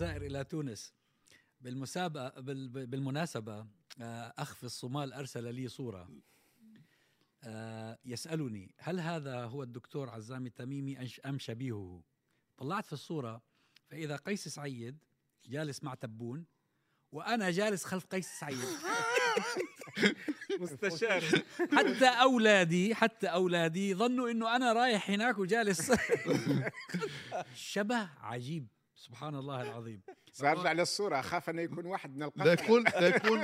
الجزائر 0.00 0.22
إلى 0.26 0.44
تونس. 0.44 0.92
بالمسابقة 1.60 2.40
بال- 2.40 2.86
بالمناسبة 2.86 3.66
آه، 4.00 4.34
أخ 4.38 4.54
في 4.54 4.64
الصومال 4.64 5.12
أرسل 5.12 5.54
لي 5.54 5.68
صورة. 5.68 6.08
آه، 7.44 7.98
يسألني 8.04 8.74
هل 8.78 9.00
هذا 9.00 9.44
هو 9.44 9.62
الدكتور 9.62 10.10
عزام 10.10 10.46
التميمي 10.46 11.08
أم 11.26 11.38
شبيهه؟ 11.38 12.02
طلعت 12.58 12.86
في 12.86 12.92
الصورة 12.92 13.42
فإذا 13.90 14.16
قيس 14.16 14.48
سعيد 14.48 14.98
جالس 15.46 15.84
مع 15.84 15.94
تبون 15.94 16.44
وأنا 17.12 17.50
جالس 17.50 17.84
خلف 17.84 18.04
قيس 18.06 18.26
سعيد. 18.40 18.58
مستشار. 20.60 21.22
حتى 21.72 22.06
أولادي 22.06 22.94
حتى 22.94 23.26
أولادي 23.26 23.94
ظنوا 23.94 24.30
إنه 24.30 24.56
أنا 24.56 24.72
رايح 24.72 25.10
هناك 25.10 25.38
وجالس. 25.38 25.92
شبه 27.54 28.08
عجيب. 28.20 28.66
سبحان 29.00 29.34
الله 29.34 29.62
العظيم. 29.62 30.00
سأرجع 30.32 30.72
للصورة 30.72 31.20
أخاف 31.20 31.50
انه 31.50 31.62
يكون 31.62 31.86
واحد 31.86 32.10
من 32.10 32.18
لا 32.18 32.26
القطع 32.26 32.52
يكون 32.52 32.84
لا 32.84 33.06
يكون 33.16 33.40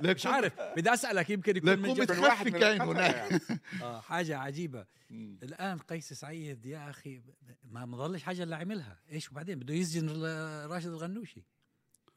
لا 0.00 0.14
مش 0.14 0.26
عارف 0.26 0.52
بدي 0.76 0.94
أسألك 0.94 1.30
يمكن 1.30 1.52
لا 1.52 1.58
يكون 1.58 1.78
من 1.78 1.94
جد 1.94 2.10
يكون 2.10 2.18
واحد 2.18 2.48
كاين 2.48 2.80
هناك 2.80 3.14
يعني. 3.14 3.40
آه 3.82 4.00
حاجة 4.00 4.38
عجيبة. 4.38 4.86
الآن 5.10 5.78
قيس 5.78 6.12
سعيد 6.12 6.66
يا 6.66 6.90
أخي 6.90 7.22
ما 7.64 7.86
مظلش 7.86 8.22
حاجة 8.22 8.42
اللي 8.42 8.56
عملها. 8.56 9.00
إيش 9.12 9.30
وبعدين 9.30 9.58
بده 9.58 9.74
يسجن 9.74 10.22
راشد 10.66 10.88
الغنوشي. 10.88 11.44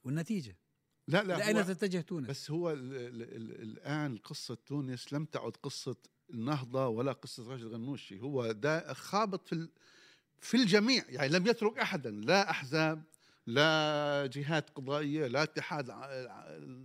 والنتيجة؟ 0.04 0.58
لا 1.08 1.23
لا 1.23 1.38
لاين 1.38 1.58
هو 1.58 1.63
تتجه 1.63 2.02
تونس؟ 2.02 2.30
بس 2.30 2.52
هو 2.52 2.71
ال 2.71 2.94
ال 2.94 3.21
ال 3.21 3.62
الآن 3.62 4.18
قصة 4.18 4.55
تونس 4.66 5.13
لم 5.13 5.26
تعد 5.26 5.52
قصة 5.63 5.96
النهضه 6.30 6.88
ولا 6.88 7.12
قصة 7.12 7.52
راشد 7.52 7.63
الغنوشي. 7.63 8.20
هو 8.20 8.52
ده 8.52 8.94
خابط 8.94 9.48
في 9.48 9.68
في 10.42 10.58
الجميع 10.58 11.04
يعني 11.10 11.30
لم 11.34 11.48
يترك 11.48 11.80
احدا 11.80 12.12
لا 12.12 12.50
أحزاب 12.50 13.04
لا 13.48 14.30
جهات 14.34 14.70
قضائية 14.70 15.28
لا 15.28 15.44
اتحاد 15.44 15.90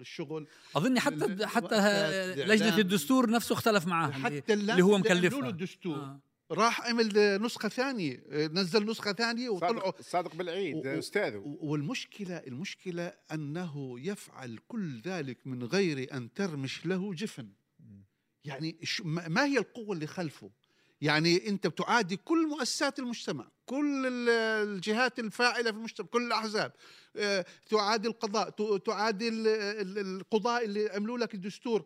الشغل 0.00 0.46
اظني 0.76 1.00
حتى 1.00 1.46
حتى 1.46 1.76
لجنة. 2.46 2.78
الدستور 2.78 3.30
نفسه 3.30 3.52
اختلف 3.52 3.86
معاه 3.86 4.10
حتى 4.10 4.52
اللي 4.52 4.82
هو 4.82 4.90
له 4.92 4.98
مكلفها. 4.98 5.48
الدستور. 5.48 5.94
آه. 5.96 6.20
راح 6.50 6.80
عمل 6.88 7.42
نسخة 7.42 7.68
ثانية 7.68 8.22
نزل 8.30 8.86
نسخة 8.90 9.12
ثانية 9.12 9.48
وطلعوا 9.48 9.92
صادق, 10.00 10.34
بالعيد 10.34 10.86
أستاذه. 10.86 11.36
و- 11.36 11.58
والمشكلة 11.60 12.36
المشكلة 12.36 13.12
أنه 13.32 14.00
يفعل 14.00 14.58
كل 14.68 15.00
ذلك 15.00 15.46
من 15.46 15.64
غير 15.64 16.14
أن 16.16 16.32
ترمش 16.32 16.86
له 16.86 17.14
جفن. 17.14 17.48
يعني 18.44 18.76
ش- 18.82 19.02
ما 19.04 19.28
ما 19.28 19.44
هي 19.44 19.58
القوة 19.58 19.94
اللي 19.94 20.06
خلفه؟ 20.06 20.50
يعني 21.00 21.48
أنت 21.48 21.66
بتعادي 21.66 22.16
كل 22.16 22.48
مؤسسات 22.48 22.98
المجتمع 22.98 23.48
كل 23.66 24.06
ال- 24.06 24.28
الجهات 24.68 25.18
الفاعلة 25.18 25.70
في 25.70 25.76
المجتمع 25.78 26.06
كل 26.06 26.26
الأحزاب. 26.26 26.72
آه، 27.16 27.44
تعادي 27.66 28.08
القضاء 28.08 28.78
تعادي 28.78 29.28
ال- 29.28 29.46
ال- 29.48 29.98
القضاء 29.98 30.64
اللي 30.64 30.88
عملوا 30.90 31.18
لك 31.18 31.34
الدستور. 31.34 31.84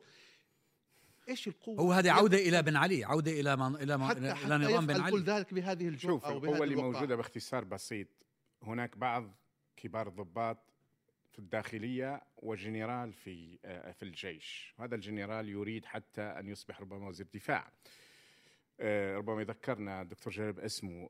إيش 1.28 1.48
القوة؟ 1.48 1.80
هو 1.80 1.92
هذه 1.92 2.10
عودة 2.10 2.38
إلى 2.38 2.62
بن 2.62 2.76
علي 2.76 3.04
عودة 3.04 3.30
إلى 3.40 3.56
من 3.56 3.76
إلى 3.76 3.96
من 3.98 4.04
حتى, 4.08 4.18
إلى 4.18 4.36
حتى 4.36 4.46
نظام 4.54 4.86
بن 4.86 4.96
يفعل 4.96 5.10
كل 5.10 5.16
علي. 5.16 5.38
ذلك 5.38 5.54
بهذه 5.54 5.88
الجرأة 5.88 6.12
شوف 6.12 6.26
القوة 6.28 6.64
اللي. 6.64 6.74
موجودة 6.76 7.16
باختصار 7.16 7.64
بسيط. 7.64 8.08
هناك 8.62 8.96
بعض 8.98 9.34
كبار 9.76 10.08
الضباط 10.08 10.58
في 11.32 11.38
الداخلية 11.38 12.22
وجنرال 12.36 13.12
في 13.12 13.58
آه، 13.64 13.92
في 13.92 14.02
الجيش. 14.02 14.74
هذا 14.78 14.94
الجنرال 14.94 15.48
يريد 15.48 15.84
حتى 15.84 16.22
أن 16.22 16.48
يصبح 16.48 16.80
ربما 16.80 17.08
وزير 17.08 17.26
دفاع. 17.34 17.72
ربما 19.16 19.40
يذكرنا 19.40 20.02
الدكتور 20.02 20.32
جلال 20.32 20.52
باسمه. 20.52 21.08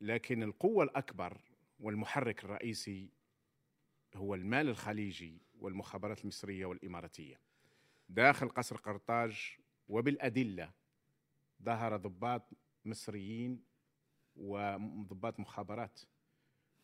لكن 0.00 0.42
القوة 0.42 0.84
الأكبر 0.84 1.40
والمحرك 1.80 2.44
الرئيسي 2.44 3.10
هو 4.14 4.34
المال 4.34 4.68
الخليجي 4.68 5.42
والمخابرات 5.58 6.22
المصرية 6.22 6.66
والإماراتية. 6.66 7.40
داخل 8.08 8.48
قصر 8.48 8.76
قرطاج 8.76 9.56
وبالأدلة 9.88 10.72
ظهر 11.62 11.96
ضباط 11.96 12.50
مصريين 12.84 13.64
وضباط 14.36 15.40
مخابرات 15.40 16.00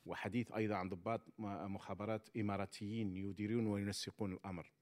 وحديث 0.07 0.53
أيضا 0.53 0.75
عن 0.75 0.89
ضباط 0.89 1.21
مخابرات 1.39 2.29
إماراتيين 2.37 3.17
يديرون 3.17 3.67
وينسقون 3.67 4.33
الأمر. 4.33 4.73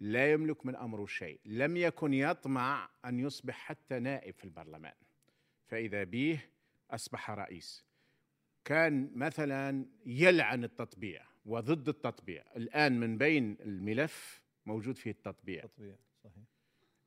لا 0.00 0.32
يملك 0.32 0.66
من 0.66 0.76
أمره 0.76 1.06
شيء 1.06 1.40
لم 1.44 1.76
يكن 1.76 2.14
يطمع 2.14 2.90
أن 3.04 3.18
يصبح 3.20 3.54
حتى 3.54 3.98
نائب 3.98 4.34
في 4.34 4.44
البرلمان. 4.44 4.94
فإذا 5.66 6.04
به 6.04 6.40
أصبح 6.90 7.30
رئيس. 7.30 7.84
كان 8.64 9.10
مثلا 9.14 9.86
يلعن 10.06 10.64
التطبيع 10.64 11.26
وضد 11.46 11.88
التطبيع. 11.88 12.44
الآن 12.56 13.00
من 13.00 13.18
بين 13.18 13.56
الملف 13.60 14.42
موجود 14.66 14.96
فيه 14.96 15.10
التطبيع. 15.10 15.62
تطبيع 15.62 15.96
صحيح. 16.24 16.44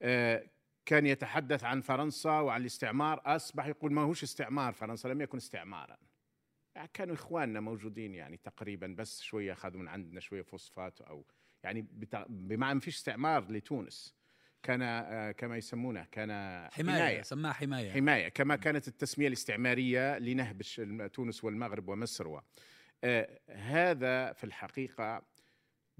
آه، 0.01 0.50
كان 0.85 1.06
يتحدث 1.06 1.63
عن 1.63 1.81
فرنسا 1.81 2.40
وعن 2.40 2.62
الاستعمار. 2.62 3.22
أصبح 3.25 3.66
يقول 3.66 3.94
ما 3.94 4.01
هوش 4.01 4.24
استعمار 4.24 4.74
فرنسا 4.74 5.07
لم 5.07 5.22
يكن 5.22 5.38
استعمارا. 5.38 5.97
يعني 6.75 6.90
كانوا 6.94 7.16
إخواننا 7.16 7.59
موجودين 7.59 8.16
يعني 8.16 8.38
تقريبا 8.38 8.88
بس 8.88 9.22
شوية 9.22 9.53
أخذوا 9.53 9.81
من 9.81 9.88
عندنا 9.88 10.19
شوية 10.19 10.41
فوسفات 10.41 11.01
أو 11.01 11.25
يعني 11.63 11.88
بمعنى 12.29 12.73
ما 12.73 12.79
فيش 12.79 12.97
استعمار 12.97 13.51
لتونس. 13.51 14.22
كان 14.63 14.81
آه، 14.81 15.31
كما 15.31 15.57
يسمونه 15.57 16.07
كان 16.11 16.29
حماية 16.72 17.22
سماها 17.22 17.53
حماية. 17.53 17.91
حماية 17.91 18.29
كما 18.29 18.55
كانت 18.55 18.88
التسمية 18.88 19.27
الاستعمارية 19.27 20.17
لنهب 20.17 20.61
تونس 21.13 21.44
والمغرب 21.44 21.89
ومصر 21.89 22.27
و... 22.27 22.41
آه 23.03 23.39
هذا 23.50 24.33
في 24.33 24.44
الحقيقة 24.44 25.23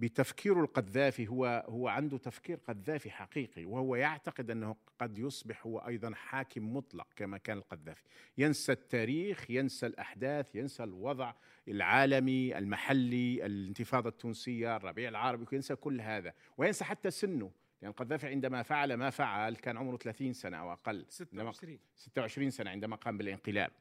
بتفكير 0.02 0.62
القذافي 0.62 1.28
هو 1.28 1.66
هو 1.70 1.88
عنده 1.88 2.18
تفكير 2.18 2.58
قذافي 2.68 3.12
حقيقي 3.12 3.66
وهو 3.66 3.96
يعتقد 3.96 4.52
أنه 4.52 4.76
قد 5.00 5.18
يصبح 5.18 5.66
هو 5.66 5.80
أيضا 5.80 6.14
حاكم 6.16 6.76
مطلق 6.76 7.08
كما 7.16 7.38
كان 7.38 7.58
القذافي. 7.58 8.04
ينسى 8.38 8.72
التاريخ 8.72 9.52
ينسى 9.52 9.86
الأحداث 9.86 10.56
ينسى 10.56 10.84
الوضع 10.84 11.34
العالمي 11.68 12.58
المحلي 12.58 13.46
الانتفاضة 13.46 14.10
التونسية 14.10 14.76
الربيع 14.76 15.10
العربي 15.10 15.56
ينسى 15.56 15.76
كل 15.76 16.02
هذا 16.02 16.34
وينسى 16.58 16.86
حتى 16.86 17.12
سنه 17.12 17.52
لأن 17.82 17.92
القذافي 17.92 18.28
عندما 18.28 18.64
فعل 18.64 18.94
ما 18.94 19.10
فعل 19.10 19.56
كان 19.56 19.78
عمره 19.78 19.98
30 19.98 20.34
سنة 20.34 20.58
أو 20.58 20.74
أقل 20.74 21.06
عندما 21.32 21.52
26 21.52 21.80
26 21.96 22.50
سنة 22.50 22.70
عندما 22.70 22.96
قام 22.96 23.18
بالانقلاب. 23.18 23.72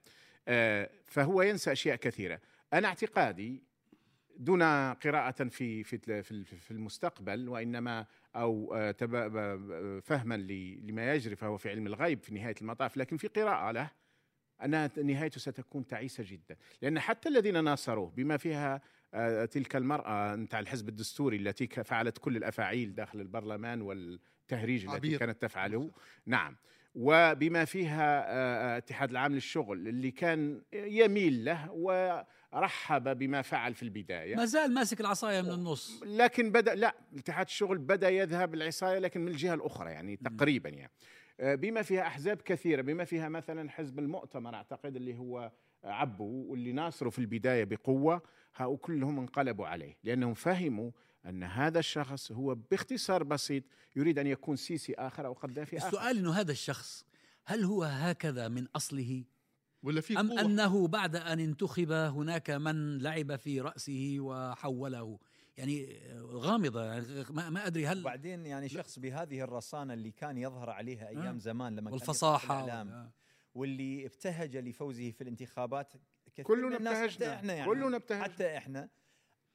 آه، 0.49 0.91
فهو 1.07 1.43
ينسى 1.43 1.73
أشياء 1.73 1.97
كثيرة. 1.97 2.41
أنا 2.73 2.89
اعتقادي 2.89 3.70
دون 4.37 4.63
قراءة 4.93 5.45
في 5.45 5.85
في 5.85 5.99
في 6.45 6.71
المستقبل 6.71 7.49
وإنما 7.49 8.07
أو 8.37 8.75
آه، 8.75 10.01
فهما 10.01 10.35
لما 10.83 11.15
يجري 11.15 11.37
فهو 11.37 11.57
في 11.57 11.71
علم 11.71 11.87
الغيب 11.87 12.23
في 12.23 12.35
نهاية 12.35 12.55
المطاف 12.63 12.97
لكن 12.97 13.17
في 13.17 13.29
قراءة 13.29 13.73
له 13.73 13.91
أن 14.65 14.91
نهايته 15.07 15.41
ستكون 15.41 15.87
تعيسة 15.87 16.25
جدا. 16.27 16.57
لأن 16.83 17.01
حتى 17.01 17.29
الذين 17.29 17.65
ناصروه 17.65 18.11
بما 18.11 18.37
فيها 18.37 18.81
آه، 19.15 19.45
تلك 19.45 19.77
المرأة 19.77 20.37
نتاع 20.37 20.61
الحزب 20.61 20.89
الدستوري 20.89 21.37
التي 21.37 21.67
فعلت 21.67 22.19
كل 22.19 22.37
الأفاعيل 22.37 22.95
داخل 22.95 23.21
البرلمان 23.21 23.83
والتهريج 23.83 24.85
التي 24.85 24.97
عبير. 24.97 25.19
كانت 25.19 25.43
تفعله. 25.43 25.91
نعم. 26.27 26.57
وبما 26.95 27.65
فيها 27.65 28.25
آه، 28.29 28.77
اتحاد 28.77 29.11
العام 29.11 29.35
للشغل 29.35 29.89
اللي 29.89 30.11
كان 30.11 30.63
يميل 30.73 31.45
له 31.45 31.71
ورحب 32.53 33.19
بما 33.19 33.43
فعل 33.43 33.75
في 33.75 33.83
البداية. 33.83 34.37
ما 34.37 34.45
زال 34.45 34.75
ماسك 34.75 35.01
العصاية 35.01 35.43
من 35.43 35.51
النص. 35.51 36.03
لكن 36.03 36.53
بدأ 36.53 36.75
لا 36.75 36.95
اتحاد 37.17 37.47
الشغل 37.47 37.79
بدأ 37.79 38.09
يذهب 38.09 38.55
العصايه 38.55 38.99
لكن 38.99 39.21
من 39.21 39.29
الجهة 39.29 39.55
الأخرى 39.55 39.91
يعني 39.91 40.17
تقريبا 40.17 40.69
يعني. 40.69 40.93
آه، 41.41 41.55
بما 41.55 41.83
فيها 41.83 42.03
أحزاب 42.03 42.43
كثيرة 42.43 42.83
بما 42.83 43.05
فيها 43.05 43.29
مثلا 43.29 43.71
حزب 43.71 43.99
المؤتمر 43.99 44.55
أعتقد 44.55 44.97
اللي 44.97 45.19
هو 45.19 45.53
عبو 45.85 46.51
واللي 46.51 46.73
ناصروا 46.73 47.11
في 47.11 47.19
البداية 47.19 47.65
بقوة 47.65 48.23
هؤلاء 48.57 48.77
كلهم 48.77 49.19
انقلبوا 49.19 49.67
عليه 49.67 49.97
لأنهم 50.05 50.35
فهموا 50.35 50.91
أن 51.27 51.43
هذا 51.43 51.79
الشخص 51.79 52.33
هو 52.33 52.55
باختصار 52.55 53.23
بسيط 53.23 53.65
يريد 53.97 54.19
أن 54.19 54.27
يكون 54.27 54.57
سيسي 54.57 54.95
آخر 54.95 55.27
أو 55.27 55.33
قذافي 55.33 55.79
آخر. 55.79 55.87
السؤال 55.87 56.19
إنه 56.19 56.33
هذا 56.33 56.53
الشخص 56.53 57.07
هل 57.45 57.65
هو 57.65 57.83
هكذا 57.83 58.49
من 58.49 58.67
أصله؟ 58.77 59.25
ولا 59.83 60.01
في 60.01 60.17
قوة 60.17 60.41
أنه 60.41 60.89
بعد 60.89 61.17
أن 61.17 61.41
انتخب 61.41 61.93
هناك 61.93 62.51
من 62.51 62.99
لعب 62.99 63.37
في 63.37 63.61
رأسه 63.61 64.17
وحوله 64.21 65.19
يعني 65.57 65.99
غامضة 66.21 66.85
يعني 66.85 67.25
ما, 67.31 67.51
ما 67.51 67.67
أدري 67.67 67.87
هل 67.87 68.01
وبعدين 68.01 68.47
يعني 68.47 68.69
شخص 68.69 68.99
بهذه 68.99 69.41
الرصانة 69.41 69.95
اللي 69.95 70.11
كان 70.11 70.39
يظهر 70.39 70.71
عليها 70.71 71.09
أيام 71.09 71.35
آه. 71.35 71.39
زمان 71.39 71.73
لما 71.77 71.91
كان 71.91 71.97
يطلع 71.97 71.99
في 71.99 72.11
والفصاحه 72.11 72.65
الإعلام، 72.65 72.89
وال- 72.89 73.11
واللي 73.55 74.07
ابتهج 74.07 74.57
لفوزه 74.57 75.11
في 75.11 75.21
الانتخابات 75.21 75.93
كثير 76.33 76.45
كلنا 76.45 76.69
من 76.69 76.77
الناس 76.77 76.97
ابتهجنا. 76.97 77.27
حتى 77.29 77.35
إحنا 77.35 77.53
يعني 77.55 77.71
كلنا 77.71 77.97
ابتهجنا. 77.97 78.25
حتى 78.25 78.57
إحنا 78.57 78.89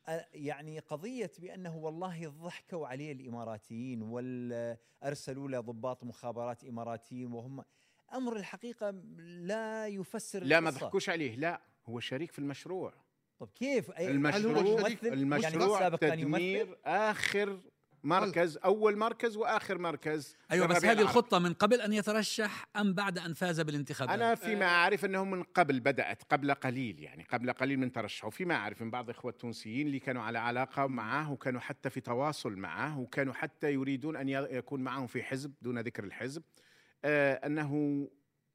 آه، 0.08 0.28
يعني 0.34 0.80
قضية 0.80 1.32
بأنه 1.40 1.76
والله 1.78 2.28
ضحكوا 2.28 2.88
عليه 2.88 3.12
الإماراتيين 3.12 4.02
وأرسلوا 4.02 5.48
له 5.50 5.60
ضباط 5.60 6.04
مخابرات 6.04 6.64
إماراتيين 6.64 7.32
وهم 7.34 7.64
أمر 8.14 8.36
الحقيقة 8.38 8.90
لا 9.20 9.88
يفسر 9.88 10.44
لا 10.44 10.60
ما. 10.60 10.70
ضحكوش 10.70 11.10
عليه. 11.10 11.36
لا 11.36 11.62
هو 11.86 12.00
شريك 12.00 12.32
في 12.32 12.40
المشروع. 12.40 12.94
طب 13.40 13.50
كيف؟ 13.56 13.92
أي 13.92 14.12
المشروع 14.12 14.58
يعني 14.58 14.90
المشروع 15.14 15.86
يمثل؟ 15.88 15.98
تدمير 15.98 16.78
آخر 16.86 17.62
مركز 18.04 18.58
أول 18.58 18.98
مركز 18.98 19.38
وآخر 19.38 19.78
مركز 19.78 20.36
أيوه 20.52 20.68
بس 20.68 20.76
هذه 20.78 20.84
العربي. 20.84 21.02
الخطة 21.02 21.40
من 21.40 21.54
قبل 21.54 21.82
أن 21.82 21.94
يترشح 21.94 22.66
أم 22.76 22.94
بعد 22.94 23.18
أن 23.20 23.34
فاز 23.34 23.62
بالانتخابات؟ 23.62 24.14
أنا 24.16 24.36
فيما 24.36 24.66
اعرف 24.66 25.06
انه 25.06 25.24
من 25.24 25.44
قبل 25.44 25.80
بدأت 25.80 26.24
قبل 26.24 26.54
قليل 26.54 27.00
يعني 27.00 27.24
قبل 27.24 27.52
قليل 27.54 27.80
من 27.80 27.92
ترشحه. 27.92 28.30
فيما 28.30 28.56
اعرف 28.56 28.82
من 28.82 28.92
بعض 28.92 29.10
الاخوه 29.10 29.32
التونسيين 29.32 29.88
اللي 29.88 30.00
كانوا 30.00 30.22
على 30.22 30.40
علاقة 30.40 30.88
معه 30.88 31.32
وكانوا 31.32 31.62
حتى 31.62 31.90
في 31.90 32.02
تواصل 32.02 32.56
معه 32.56 33.00
وكانوا 33.00 33.34
حتى 33.34 33.74
يريدون 33.74 34.16
أن 34.16 34.30
ي- 34.30 34.34
يكون 34.34 34.82
معهم 34.84 35.08
في 35.08 35.24
حزب 35.24 35.54
دون 35.62 35.80
ذكر 35.80 36.04
الحزب. 36.04 36.44
آه 36.44 36.65
أنه 37.06 38.08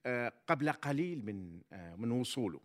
آه 0.07 0.33
قبل 0.47 0.73
قليل 0.73 1.25
من 1.25 1.61
آه 1.73 1.95
من 1.95 2.11
وصوله. 2.11 2.61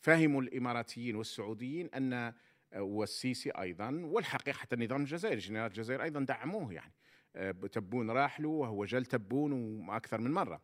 فهموا 0.00 0.42
الإماراتيين 0.42 1.16
والسعوديين 1.16 1.88
أن 1.94 2.12
آه، 2.12 2.82
والسيسي 2.82 3.50
أيضا 3.50 4.00
والحقيقة 4.04 4.56
حتى 4.56 4.74
النظام 4.74 5.00
الجزائري 5.00 5.38
جنرال 5.38 5.66
الجزائر 5.66 6.02
أيضا 6.02 6.20
دعموه 6.20 6.72
يعني. 6.72 6.92
آه، 7.36 7.50
تبون 7.50 8.10
راح 8.10 8.40
له 8.40 8.48
وهو 8.48 8.84
جل 8.84 9.06
تبون 9.06 9.52
وأكثر 9.88 10.20
من 10.20 10.30
مرة. 10.30 10.60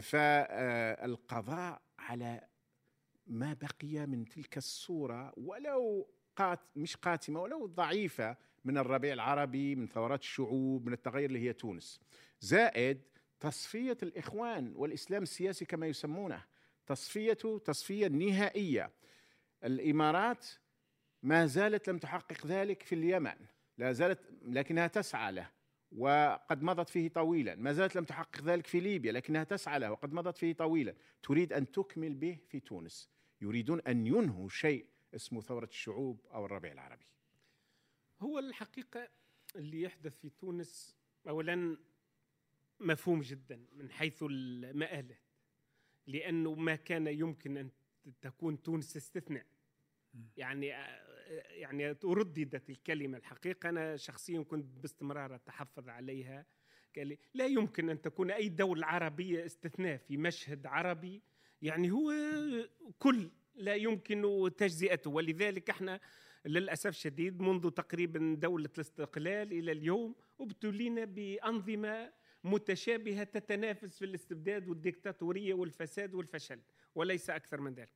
فالقضاء 0.00 1.82
على 1.98 2.40
ما 3.26 3.52
بقي 3.52 4.06
من 4.06 4.28
تلك 4.28 4.56
الصورة 4.56 5.32
ولو 5.36 6.08
قات 6.36 6.60
مش 6.76 6.96
قاتمة 6.96 7.40
ولو 7.40 7.66
ضعيفة 7.66 8.36
من 8.64 8.78
الربيع 8.78 9.12
العربي 9.12 9.74
من 9.74 9.86
ثورات 9.86 10.20
الشعوب 10.20 10.86
من 10.86 10.92
التغير 10.92 11.28
اللي 11.28 11.38
هي 11.38 11.52
تونس. 11.52 12.00
زائد 12.40 13.02
تصفية 13.42 13.98
الإخوان 14.02 14.72
والإسلام 14.76 15.22
السياسي 15.22 15.64
كما 15.64 15.86
يسمونه 15.86 16.44
تصفيته 16.86 17.58
تصفية 17.58 18.06
نهائية. 18.06 18.90
الإمارات 19.64 20.46
ما 21.22 21.46
زالت 21.46 21.88
لم 21.88 21.98
تحقق 21.98 22.46
ذلك 22.46 22.82
في 22.82 22.94
اليمن 22.94 23.34
لا 23.78 23.92
زالت 23.92 24.18
لكنها 24.42 24.86
تسعى 24.86 25.32
له 25.32 25.50
وقد 25.92 26.62
مضت 26.62 26.88
فيه 26.88 27.08
طويلا. 27.08 27.54
ما 27.54 27.72
زالت 27.72 27.96
لم 27.96 28.04
تحقق 28.04 28.42
ذلك 28.42 28.66
في 28.66 28.80
ليبيا 28.80 29.12
لكنها 29.12 29.44
تسعى 29.44 29.78
له 29.78 29.92
وقد 29.92 30.12
مضت 30.12 30.36
فيه 30.36 30.52
طويلا. 30.52 30.94
تريد 31.22 31.52
أن 31.52 31.72
تكمل 31.72 32.14
به 32.14 32.38
في 32.48 32.60
تونس. 32.60 33.10
يريدون 33.40 33.80
أن 33.80 34.06
ينهوا 34.06 34.48
شيء 34.48 34.86
اسمه 35.14 35.40
ثورة 35.40 35.64
الشعوب 35.64 36.26
أو 36.34 36.46
الربيع 36.46 36.72
العربي. 36.72 37.06
هو 38.20 38.38
الحقيقة 38.38 39.08
اللي 39.56 39.82
يحدث 39.82 40.16
في 40.16 40.30
تونس 40.30 40.96
أولا 41.28 41.76
مفهوم 42.82 43.20
جدا 43.20 43.60
من 43.72 43.90
حيث 43.90 44.22
المآلة 44.22 45.16
لأنه 46.06 46.54
ما 46.54 46.76
كان 46.76 47.06
يمكن 47.06 47.56
أن 47.56 47.70
تكون 48.20 48.62
تونس 48.62 48.96
استثناء 48.96 49.46
يعني 50.36 50.66
يعني 51.50 51.96
رددت 52.04 52.70
الكلمة 52.70 53.18
الحقيقة. 53.18 53.68
أنا 53.68 53.96
شخصيا 53.96 54.42
كنت 54.42 54.78
باستمرار 54.80 55.34
أتحفظ 55.34 55.88
عليها. 55.88 56.46
لا 57.34 57.46
يمكن 57.46 57.90
أن 57.90 58.00
تكون 58.00 58.30
أي 58.30 58.48
دولة 58.48 58.86
عربية 58.86 59.46
استثناء 59.46 59.96
في 59.96 60.16
مشهد 60.16 60.66
عربي. 60.66 61.22
يعني 61.62 61.90
هو 61.90 62.12
كل 62.98 63.30
لا 63.54 63.74
يمكن 63.74 64.50
تجزئته. 64.56 65.10
ولذلك 65.10 65.70
إحنا 65.70 66.00
للأسف 66.46 66.90
الشديد 66.90 67.40
منذ 67.40 67.70
تقريبا 67.70 68.36
دولة 68.38 68.70
الاستقلال 68.74 69.52
إلى 69.52 69.72
اليوم 69.72 70.14
أبتلينا 70.40 71.04
بأنظمة 71.04 72.12
متشابهة 72.44 73.24
تتنافس 73.24 73.98
في 73.98 74.04
الاستبداد 74.04 74.68
والديكتاتورية 74.68 75.54
والفساد 75.54 76.14
والفشل 76.14 76.60
وليس 76.94 77.30
أكثر 77.30 77.60
من 77.60 77.74
ذلك. 77.74 77.92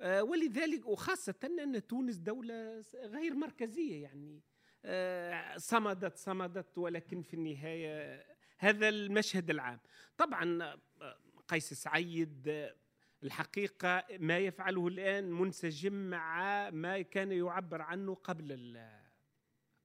آه، 0.00 0.22
ولذلك 0.22 0.86
وخاصة 0.86 1.34
أن 1.44 1.86
تونس 1.86 2.16
دولة 2.16 2.84
غير 2.94 3.34
مركزية 3.34 4.02
يعني 4.02 4.42
آه، 4.84 5.56
صمدت 5.56 6.16
صمدت 6.16 6.78
ولكن 6.78 7.22
في 7.22 7.34
النهاية 7.34 8.26
هذا 8.58 8.88
المشهد 8.88 9.50
العام. 9.50 9.80
طبعا 10.16 10.62
آه، 10.62 11.18
قيس 11.48 11.74
سعيد 11.74 12.70
الحقيقة 13.22 14.04
ما 14.18 14.38
يفعله 14.38 14.88
الآن 14.88 15.32
منسجم 15.32 16.10
مع 16.10 16.70
ما 16.70 17.02
كان 17.02 17.32
يعبر 17.32 17.82
عنه 17.82 18.14
قبل 18.14 18.52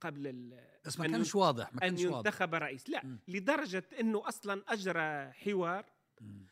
قبل 0.01 0.27
ال 0.27 0.59
بس 0.85 0.99
ما 0.99 1.05
أن 1.05 1.11
كانش 1.11 1.35
واضح 1.35 1.73
ما 1.73 1.83
أن 1.83 1.89
كانش 1.89 2.05
واضح 2.05 2.17
ينتخب 2.17 2.55
رئيس 2.55 2.89
لا 2.89 3.05
مم. 3.05 3.19
لدرجة 3.27 3.83
أنه 3.99 4.27
أصلا 4.27 4.63
أجرى 4.67 5.31
حوار 5.31 5.85
مم. 6.21 6.45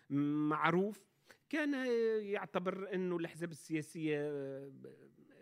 معروف 0.50 1.02
كان 1.50 1.74
يعتبر 2.22 2.94
أنه 2.94 3.18
الأحزاب 3.18 3.52
السياسية 3.52 4.32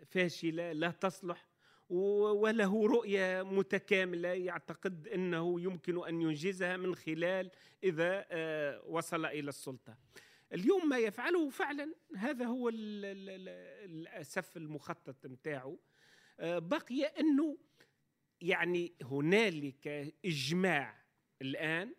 فاشلة 0.06 0.72
لا 0.72 0.90
تصلح 0.90 1.48
وله 1.90 2.86
رؤية 2.86 3.42
متكاملة 3.42 4.28
يعتقد 4.28 5.08
أنه 5.08 5.60
يمكن 5.60 6.06
أن 6.08 6.20
ينجزها 6.20 6.76
من 6.76 6.94
خلال 6.94 7.50
إذا 7.84 8.26
آه، 8.30 8.82
وصل 8.86 9.26
إلى 9.26 9.48
السلطة 9.48 9.96
اليوم 10.52 10.88
ما 10.88 10.98
يفعله 10.98 11.48
فعلا 11.50 11.94
هذا 12.16 12.44
هو 12.44 12.68
الأسف 12.68 14.56
المخطط 14.56 15.26
متاعه 15.26 15.76
آه، 16.40 16.58
بقي 16.58 17.04
أنه 17.04 17.58
يعني 18.42 18.92
هنالك 19.02 20.14
إجماع 20.24 21.02
الآن 21.42 21.94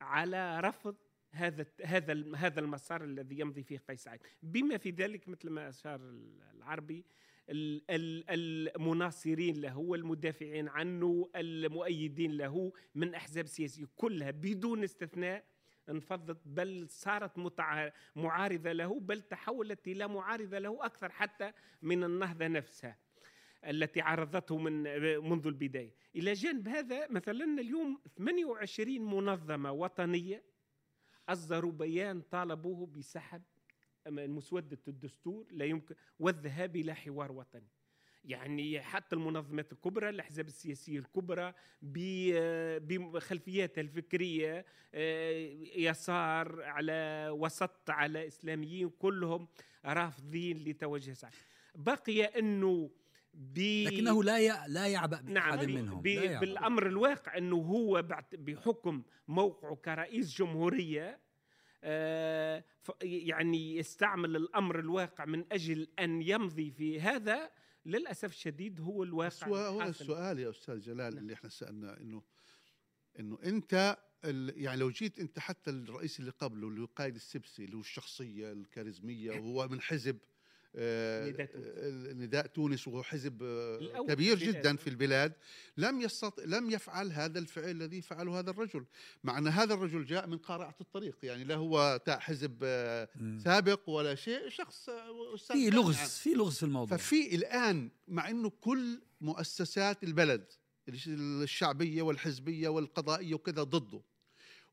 على 0.00 0.60
رفض 0.60 0.96
هذا 1.30 1.66
هذا 1.84 2.36
هذا 2.36 2.60
المسار 2.60 3.04
الذي 3.04 3.38
يمضي 3.38 3.62
فيه 3.62 3.78
قيس 3.78 4.02
سعيد 4.04 4.20
بما 4.42 4.76
في 4.76 4.90
ذلك 4.90 5.28
مثل 5.28 5.50
ما 5.50 5.68
أشار 5.68 6.00
العربي 6.54 7.04
ال- 7.48 7.82
ال- 7.90 8.24
المناصرين 8.30 9.60
له 9.60 9.78
والمدافعين 9.78 10.68
عنه 10.68 11.30
المؤيدين 11.36 12.32
له 12.36 12.72
من 12.94 13.14
أحزاب 13.14 13.46
سياسية 13.46 13.84
كلها 13.96 14.30
بدون 14.30 14.84
استثناء 14.84 15.44
انفضت 15.88 16.40
بل 16.44 16.86
صارت 16.88 17.38
معارضة 18.16 18.72
له 18.72 19.00
بل 19.00 19.20
تحولت 19.22 19.88
إلى 19.88 20.08
معارضة 20.08 20.58
له 20.58 20.86
أكثر 20.86 21.10
حتى 21.12 21.52
من 21.82 22.04
النهضة 22.04 22.46
نفسها. 22.46 22.98
التي 23.64 24.00
عرضته 24.00 24.58
من 24.58 24.82
منذ 25.28 25.46
البداية. 25.46 25.94
إلى 26.16 26.32
جانب 26.32 26.68
هذا 26.68 27.08
مثلا 27.10 27.60
اليوم 27.60 28.00
28 28.18 29.00
منظمة 29.00 29.72
وطنية 29.72 30.42
أصدروا 31.28 31.72
بيان 31.72 32.20
طالبوه 32.20 32.86
بسحب 32.86 33.42
مسوده 34.06 34.78
الدستور 34.88 35.46
لا 35.50 35.64
يمكن 35.64 35.94
والذهاب 36.18 36.76
إلى 36.76 36.94
حوار 36.94 37.32
وطني. 37.32 37.68
يعني 38.24 38.80
حتى 38.80 39.16
المنظمات 39.16 39.72
الكبرى 39.72 40.08
الأحزاب 40.08 40.46
السياسية 40.46 40.98
الكبرى 40.98 41.54
بخلفياتها 42.80 43.82
الفكرية 43.82 44.64
آه، 44.94 45.30
يسار 45.76 46.62
على 46.62 47.28
وسط 47.32 47.90
على 47.90 48.26
إسلاميين 48.26 48.90
كلهم 48.90 49.48
رافضين 49.84 50.64
لتوجه 50.64 51.12
سعيد 51.12 51.34
بقي 51.74 52.24
أنه 52.24 52.90
ب... 53.34 53.58
لكنه 53.86 54.24
لا 54.24 54.38
ي... 54.38 54.52
لا 54.68 54.86
يعبأ 54.86 55.20
نعم 55.20 55.56
بأحد 55.56 55.66
ب- 55.66 55.70
منهم 55.70 56.02
ب- 56.02 56.06
لا 56.06 56.24
يعبأ. 56.24 56.40
بالأمر 56.40 56.86
الواقع 56.86 57.36
إنه 57.38 57.56
هو 57.56 58.02
بعت- 58.02 58.34
بحكم 58.34 59.02
موقعه 59.28 59.74
كرئيس 59.76 60.36
جمهورية 60.38 61.20
آه، 61.84 62.64
ف- 62.80 62.90
يعني 63.02 63.76
يستعمل 63.76 64.36
الأمر 64.36 64.78
الواقع 64.78 65.24
من 65.24 65.44
أجل 65.52 65.88
أن 65.98 66.22
يمضي 66.22 66.70
في 66.70 67.00
هذا 67.00 67.50
للأسف 67.86 68.30
الشديد 68.30 68.80
هو 68.80 69.02
الواقع 69.02 69.46
هو. 69.48 69.82
السؤال 69.82 70.38
يا 70.38 70.50
أستاذ 70.50 70.80
جلال 70.80 70.96
نعم. 71.14 71.18
اللي 71.22 71.34
إحنا 71.34 71.48
سالناه 71.50 71.96
إنه 72.00 72.22
إنه 73.20 73.38
أنت 73.44 73.98
ال- 74.24 74.62
يعني 74.62 74.80
لو 74.80 74.90
جيت 74.90 75.18
أنت 75.18 75.38
حتى 75.38 75.70
الرئيس 75.70 76.20
اللي 76.20 76.30
قبله 76.30 76.68
اللي 76.68 76.80
هو 76.80 76.86
قائد 76.86 77.14
السبسي 77.14 77.64
اللي 77.64 77.76
هو 77.76 77.80
الشخصية 77.80 78.52
الكاريزمية 78.52 79.32
وهو 79.40 79.68
من 79.68 79.80
حزب 79.80 80.18
نداء 80.74 81.46
تونس. 81.46 81.66
آه، 81.66 82.12
نداء 82.12 82.46
تونس 82.46 82.88
وهو 82.88 83.02
حزب 83.02 83.42
آه، 83.42 84.06
كبير. 84.08 84.38
جدا 84.38 84.76
في 84.76 84.90
البلاد 84.90 85.32
لم 85.76 86.00
يستطع 86.00 86.42
لم 86.44 86.70
يفعل 86.70 87.12
هذا 87.12 87.38
الفعل 87.38 87.70
الذي 87.70 88.02
فعله 88.02 88.38
هذا 88.38 88.50
الرجل 88.50 88.84
مع 89.24 89.38
أن 89.38 89.48
هذا 89.48 89.74
الرجل 89.74 90.04
جاء 90.04 90.26
من 90.26 90.38
قارعة 90.38 90.76
الطريق 90.80 91.16
يعني 91.22 91.44
لا 91.44 91.54
هو 91.54 92.00
تاع 92.06 92.18
حزب 92.18 92.58
آه،. 92.62 93.08
سابق 93.44 93.88
ولا 93.88 94.14
شيء 94.14 94.48
شخص 94.48 94.88
آه، 94.88 95.36
في. 95.36 95.70
لغز 95.70 95.96
في 95.96 96.34
لغز 96.34 96.56
في 96.56 96.62
الموضوع 96.62 96.96
ففي 96.96 97.34
الآن 97.34 97.90
مع 98.08 98.30
إنه 98.30 98.50
كل 98.60 99.02
مؤسسات 99.20 100.04
البلد 100.04 100.52
الشعبية 100.88 102.02
والحزبية 102.02 102.68
والقضائية 102.68 103.34
وكذا 103.34 103.62
ضده 103.62 104.02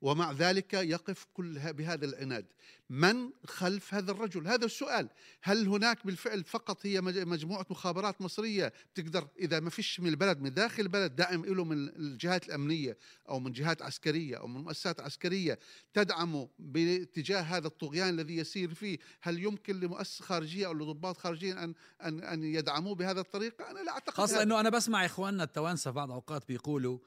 ومع 0.01 0.31
ذلك 0.31 0.73
يقف 0.73 1.27
كل 1.33 1.73
بهذا 1.73 2.05
العناد. 2.05 2.45
من 2.89 3.29
خلف 3.47 3.93
هذا 3.93 4.11
الرجل؟ 4.11 4.47
هذا 4.47 4.65
السؤال. 4.65 5.09
هل 5.41 5.67
هناك 5.67 6.05
بالفعل 6.05 6.43
فقط 6.43 6.85
هي 6.85 7.01
مج- 7.01 7.17
مجموعة 7.17 7.65
مخابرات 7.69 8.21
مصرية 8.21 8.73
تقدر 8.95 9.27
إذا 9.39 9.59
ما 9.59 9.69
فيش 9.69 9.99
من 9.99 10.07
البلد 10.07 10.39
من 10.41 10.53
داخل 10.53 10.83
البلد 10.83 11.15
داعم 11.15 11.45
له 11.45 11.63
من 11.63 11.87
الجهات 11.89 12.45
الأمنية 12.47 12.97
أو 13.29 13.39
من 13.39 13.51
جهات 13.51 13.81
عسكرية 13.81 14.35
أو 14.37 14.47
من 14.47 14.61
مؤسسات 14.61 14.99
عسكرية 15.01 15.59
تدعمه 15.93 16.49
باتجاه 16.59 17.41
هذا 17.41 17.67
الطغيان 17.67 18.09
الذي 18.09 18.37
يسير 18.37 18.73
فيه؟ 18.73 18.97
هل 19.21 19.43
يمكن 19.43 19.79
لمؤسسة 19.79 20.25
خارجية 20.25 20.67
أو 20.67 20.73
لضباط 20.73 21.17
خارجيين 21.17 21.57
أن 21.57 21.73
أن 22.03 22.19
أن 22.23 22.43
يدعموه 22.43 22.95
بهذا 22.95 23.21
الطريقة 23.21 23.71
أنا 23.71 23.79
لا 23.79 23.91
أعتقد 23.91 24.13
خاصة. 24.13 24.41
إنه 24.43 24.59
أنا 24.59 24.69
بسمع 24.69 25.05
إخواننا 25.05 25.43
التوانسة 25.43 25.91
بعض 25.91 26.11
أوقات 26.11 26.47
بيقولوا 26.47 26.99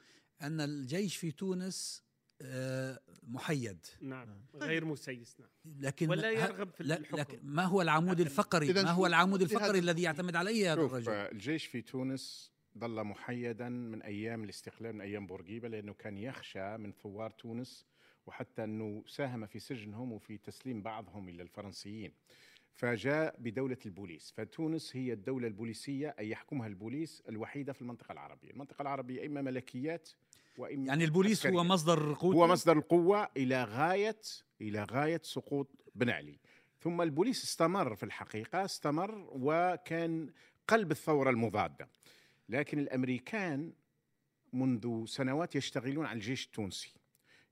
أن 0.43 0.61
الجيش 0.61 1.17
في 1.17 1.31
تونس 1.31 2.03
محيد. 3.23 3.87
نعم. 4.01 4.29
غير 4.55 4.85
مسيس 4.85 5.37
نعم. 5.41 5.49
لكن 5.81 6.11
ولا 6.11 6.31
يرغب 6.31 6.71
في 6.71 6.81
الحكم. 6.81 7.17
لكن 7.17 7.39
ما 7.43 7.65
هو 7.65 7.83
العمود 7.83 8.21
الفقري؟ 8.21 8.73
ما 8.73 8.91
هو 8.91 9.07
العمود 9.07 9.43
الفقري 9.43 9.79
الذي 9.79 10.03
يعتمد 10.03 10.37
عليه 10.37 10.73
هذا 10.73 10.83
شوف 10.83 10.93
الرجل 10.93 11.13
آه، 11.13 11.33
الجيش 11.33 11.67
في 11.67 11.83
تونس 11.83 12.53
ظل 12.79 13.05
محيدا 13.05 13.69
من 13.69 14.03
أيام 14.03 14.45
الاستقلال 14.45 14.93
من 14.93 15.01
أيام 15.01 15.27
بورقيبة 15.27 15.69
لأنه 15.69 15.93
كان 15.93 16.19
يخشى 16.19 16.77
من 16.77 16.93
ثوار 16.93 17.31
تونس 17.31 17.87
وحتى 18.27 18.65
أنه 18.65 19.05
ساهم 19.07 19.47
في 19.47 19.59
سجنهم 19.59 20.13
وفي 20.13 20.39
تسليم 20.39 20.83
بعضهم 20.83 21.29
إلى 21.29 21.43
الفرنسيين. 21.43 22.13
فجاء 22.75 23.37
بدولة 23.39 23.77
البوليس. 23.87 24.33
فتونس 24.37 24.97
هي 24.97 25.13
الدولة 25.13 25.47
البوليسية 25.47 26.15
أي 26.19 26.31
يحكمها 26.31 26.67
البوليس 26.67 27.23
الوحيدة 27.29 27.73
في 27.73 27.83
المنطقة 27.83 28.13
العربية. 28.13 28.51
المنطقة 28.51 28.83
العربية 28.83 29.27
إما 29.27 29.43
ملكيات 29.43 30.09
وإما 30.59 30.87
يعني 30.87 31.05
البوليس 31.05 31.47
هو. 31.47 31.65
مصدر 31.65 32.13
قوة 32.13 32.35
هو 32.35 32.47
مصدر 32.47 32.77
القوة 32.79 33.29
إلى 33.37 33.65
غاية 33.65 34.21
إلى 34.61 34.85
غاية 34.85 35.21
سقوط 35.25 35.69
بن 35.95 36.11
علي. 36.11 36.39
ثم 36.81 37.03
البوليس 37.03 37.45
استمر 37.45 37.97
في 37.97 38.03
الحقيقة 38.03 38.65
استمر 38.65 39.29
وكان 39.33 40.33
قلب 40.69 40.91
الثورة 40.91 41.31
المضادة. 41.31 41.89
لكن 42.49 42.79
الأمريكان 42.79 43.73
منذ 44.53 45.07
سنوات 45.07 45.57
يشتغلون 45.57 46.07
على 46.07 46.17
الجيش 46.17 46.47
التونسي. 46.47 46.95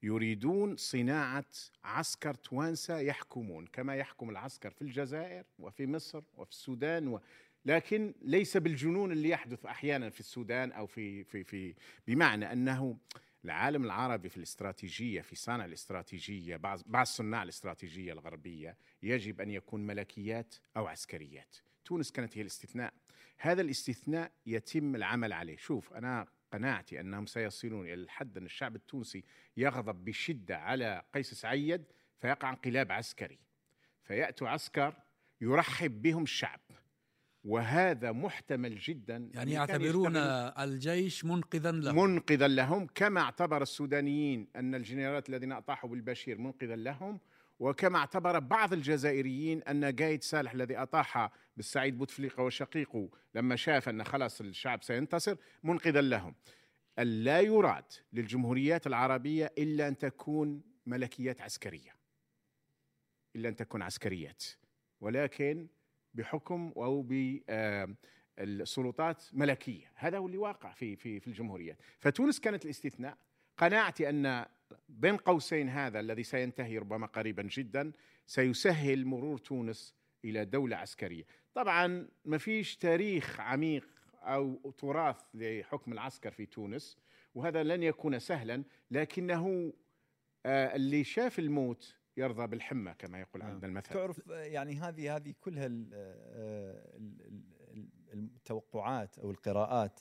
يريدون 0.03 0.77
صناعة 0.77 1.45
عسكر 1.85 2.35
توانسة 2.35 2.99
يحكمون 2.99 3.67
كما 3.67 3.97
يحكم 3.97 4.31
العسكر 4.31 4.71
في 4.71 4.83
الجزائر 4.83 5.45
وفي 5.59 5.87
مصر 5.87 6.23
وفي 6.37 6.51
السودان 6.51 7.09
و... 7.09 7.21
لكن 7.65 8.15
ليس 8.23 8.57
بالجنون 8.57 9.13
اللي 9.13 9.29
يحدث 9.29 9.67
أحيانا 9.67 10.11
في 10.11 10.21
السودان 10.21 10.73
أو 10.73 10.87
في 10.87 11.25
في 11.25 11.45
في 11.45 11.75
بمعنى 12.07 12.53
أنه 12.53 12.99
العالم 13.45 13.85
العربي 13.85 14.29
في 14.29 14.37
الاستراتيجية 14.37 15.21
في 15.21 15.37
صانع 15.37 15.65
الاستراتيجية 15.65 16.57
بعض 16.57 16.81
بعض 16.87 17.07
صناع 17.07 17.43
الاستراتيجية 17.43 18.13
الغربية 18.13 18.77
يجب 19.03 19.41
أن 19.41 19.51
يكون 19.51 19.87
ملكيات 19.87 20.55
أو 20.77 20.87
عسكريات. 20.87 21.57
تونس 21.85 22.13
كانت 22.13 22.39
هي 22.39 22.43
الاستثناء. 22.43 22.95
هذا 23.39 23.63
الاستثناء 23.63 24.33
يتم 24.47 24.95
العمل 24.95 25.33
عليه. 25.33 25.57
شوف 25.57 25.93
أنا 25.93 26.27
قناعتي 26.53 27.01
أنهم 27.01 27.27
سيصلون 27.27 27.85
إلى 27.85 27.95
الحد 27.95 28.37
أن 28.37 28.45
الشعب 28.45 28.77
التونسي 28.77 29.25
يغضب 29.57 30.05
بشدة 30.05 30.59
على 30.59 31.03
قيس 31.15 31.35
سعيد 31.35 31.85
فيقع 32.19 32.51
انقلاب 32.51 32.93
عسكري. 32.93 33.39
فيأتوا 34.03 34.49
عسكر 34.49 34.95
يرحب 35.41 36.03
بهم 36.03 36.23
الشعب. 36.23 36.61
وهذا 37.45 38.13
محتمل 38.13 38.79
جدا 38.79 39.31
يعني 39.35 39.53
يعتبرون 39.53 40.17
الجيش 40.17 41.25
منقذا 41.25 41.73
لهم 41.73 41.97
منقذا 41.97 42.49
لهم 42.49 42.87
كما 42.95 43.21
اعتبر 43.21 43.63
السودانيين 43.63 44.49
أن 44.57 44.75
الجنرالات 44.75 45.29
الذين 45.29 45.53
أطاحوا 45.53 45.91
بالبشير 45.91 46.39
منقذا 46.39 46.77
لهم 46.77 47.21
وكما 47.61 47.99
اعتبر 47.99 48.39
بعض 48.39 48.73
الجزائريين 48.73 49.63
أن 49.63 49.85
قايد 49.85 50.23
صالح 50.23 50.53
الذي 50.53 50.77
أطاح 50.77 51.31
بالسعيد 51.57 51.99
بوتفليقة 51.99 52.43
وشقيقه 52.43 53.09
لما 53.35 53.57
شاف 53.57 53.89
أن 53.89 54.05
خلاص 54.05 54.41
الشعب 54.41 54.83
سينتصر 54.83 55.37
منقذا 55.63 56.01
لهم. 56.01 56.35
لا 56.99 57.41
يراد 57.41 57.85
للجمهوريات 58.13 58.87
العربية 58.87 59.53
إلا 59.59 59.89
أن 59.89 59.99
تكون 59.99 60.63
ملكيات 60.87 61.41
عسكرية. 61.41 61.97
إلا 63.37 63.49
أن 63.49 63.57
تكون 63.57 63.83
عسكريات 63.83 64.45
ولكن 65.01 65.69
بحكم 66.15 66.73
أو 66.77 67.03
بالسلطات 68.39 69.25
ملكية، 69.33 69.93
هذا 69.95 70.19
هو 70.19 70.27
اللي 70.27 70.39
واقع 70.39 70.73
في 70.73 70.97
في 70.97 71.21
في 71.21 71.29
الجمهوريات، 71.29 71.79
فتونس 71.99 72.41
كانت 72.41 72.65
الاستثناء، 72.65 73.19
قناعتي 73.57 74.09
أن 74.09 74.47
بين 74.89 75.17
قوسين 75.17 75.69
هذا 75.69 76.01
الذي 76.01 76.23
سينتهي 76.23 76.79
ربما 76.79 77.07
قريبا 77.07 77.43
جدا 77.43 77.93
سيسهل 78.27 79.05
مرور 79.07 79.39
تونس 79.39 79.95
إلى 80.25 80.45
دولة 80.45 80.77
عسكرية، 80.77 81.25
طبعا 81.55 82.09
ما 82.25 82.39
فيش 82.39 82.77
تاريخ 82.77 83.41
عميق 83.41 83.89
أو 84.23 84.71
تراث 84.79 85.21
لحكم 85.35 85.93
العسكر 85.93 86.31
في 86.31 86.47
تونس 86.47 86.99
وهذا 87.35 87.63
لن 87.63 87.83
يكون 87.83 88.19
سهلا 88.19 88.65
لكنه 88.91 89.73
آه، 90.47 90.77
اللي 90.77 91.05
شاف 91.05 91.39
الموت 91.39 91.97
يرضى 92.21 92.47
بالحمى 92.47 92.95
كما 92.99 93.21
يقول 93.21 93.43
نعم. 93.43 93.51
عندنا 93.51 93.69
المثل. 93.71 93.93
تعرف 93.95 94.31
آه، 94.31 94.35
يعني 94.43 94.75
هذه 94.81 95.17
هذه 95.17 95.35
كلها 95.41 95.65
آه، 95.67 95.71
ال- 96.97 97.21
ال- 97.75 97.89
التوقعات 98.15 99.19
أو 99.19 99.31
القراءات. 99.31 100.01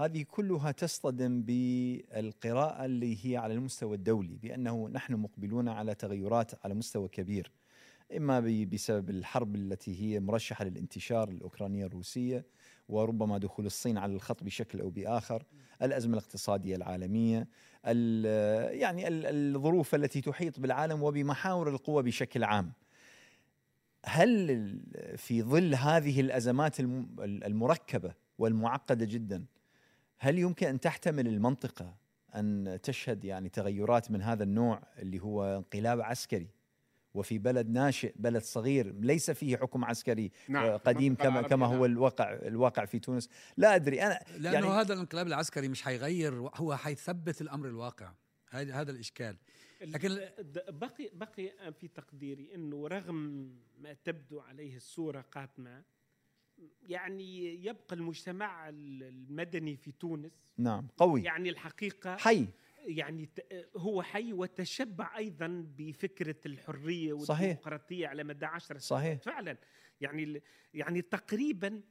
هذه 0.00 0.22
كلها 0.28 0.70
تصطدم 0.72 1.42
بالقراءة 1.42 2.84
اللي 2.84 3.26
هي 3.26 3.36
على 3.36 3.54
المستوى 3.54 3.96
الدولي 3.96 4.36
بأنه 4.36 4.88
نحن 4.88 5.14
مقبلون 5.14 5.68
على 5.68 5.94
تغيرات 5.94 6.64
على 6.64 6.74
مستوى 6.74 7.08
كبير. 7.08 7.52
إما 8.16 8.40
ب- 8.40 8.70
بسبب 8.70 9.10
الحرب 9.10 9.54
التي 9.54 10.02
هي 10.02 10.20
مرشحة 10.20 10.64
للانتشار 10.64 11.28
الأوكرانية 11.28 11.86
الروسية 11.86 12.44
وربما 12.88 13.38
دخول 13.38 13.66
الصين 13.66 13.98
على 13.98 14.12
الخط 14.14 14.44
بشكل 14.44 14.80
أو 14.80 14.90
بآخر 14.90 15.42
الأزمة 15.82 16.12
الاقتصادية 16.12 16.76
العالمية 16.76 17.48
ال- 17.86 18.74
يعني 18.78 19.08
ال- 19.08 19.56
الظروف 19.56 19.94
التي 19.94 20.20
تحيط 20.20 20.60
بالعالم 20.60 21.02
وبمحاور 21.02 21.68
القوى 21.68 22.02
بشكل 22.02 22.44
عام. 22.44 22.72
هل 24.06 24.80
في 25.16 25.42
ظل 25.42 25.74
هذه 25.74 26.20
الأزمات 26.20 26.80
الم- 26.80 27.16
المركبة 27.20 28.14
والمعقدة 28.38 29.04
جدا 29.04 29.44
هل 30.18 30.38
يمكن 30.38 30.66
أن 30.66 30.80
تحتمل 30.80 31.28
المنطقة 31.28 31.94
أن 32.34 32.78
تشهد 32.82 33.24
يعني 33.24 33.48
تغيرات 33.48 34.10
من 34.10 34.22
هذا 34.22 34.42
النوع 34.44 34.82
اللي 34.98 35.20
هو 35.22 35.56
انقلاب 35.56 36.00
عسكري؟ 36.00 36.48
وفي 37.18 37.38
بلد 37.38 37.68
ناشئ 37.70 38.12
بلد 38.16 38.42
صغير 38.42 38.94
ليس 39.00 39.30
فيه 39.30 39.56
حكم 39.56 39.84
عسكري 39.84 40.30
نعم، 40.48 40.64
آه، 40.64 40.76
قديم 40.76 41.14
كما 41.14 41.42
كما 41.42 41.66
هو 41.66 41.72
نعم. 41.72 41.84
الواقع 41.84 42.32
الواقع 42.32 42.84
في 42.84 42.98
تونس. 42.98 43.28
لا 43.56 43.74
أدري 43.74 44.02
أنا 44.02 44.20
لأنه 44.38 44.54
يعني- 44.54 44.66
هذا 44.66 44.94
الانقلاب 44.94 45.26
العسكري 45.26 45.68
مش 45.68 45.82
حيغير 45.82 46.34
هو 46.54 46.76
حيثبت 46.76 47.40
الأمر 47.40 47.68
الواقع. 47.68 48.12
هذا 48.50 48.74
هذا 48.74 48.90
الإشكال. 48.90 49.36
لكن- 49.80 50.08
لكن 50.08 50.30
بقي 50.68 51.10
بقي 51.12 51.72
في 51.72 51.88
تقديري 51.88 52.54
إنه 52.54 52.86
رغم 52.88 53.48
ما 53.78 53.92
تبدو 54.04 54.40
عليه 54.40 54.76
الصورة 54.76 55.20
قاتمة 55.20 55.82
يعني 56.82 57.44
يبقى 57.64 57.96
المجتمع 57.96 58.68
المدني 58.68 59.76
في 59.76 59.92
تونس 59.92 60.32
نعم 60.58 60.88
قوي. 60.96 61.22
يعني 61.22 61.50
الحقيقة 61.50 62.16
حي. 62.16 62.46
يعني 62.88 63.28
هو 63.76 64.02
حي 64.02 64.32
وتشبع 64.32 65.16
أيضا 65.16 65.66
بفكرة 65.76 66.36
الحرية 66.46 67.18
صحيح. 67.18 67.40
والديمقراطية 67.40 68.08
على 68.08 68.24
مدى 68.24 68.46
عشر 68.46 68.78
سنوات. 68.78 69.02
صحيح. 69.02 69.22
فعلا. 69.22 69.56
يعني 70.00 70.42
يعني 70.74 71.02
تقريبا 71.02 71.82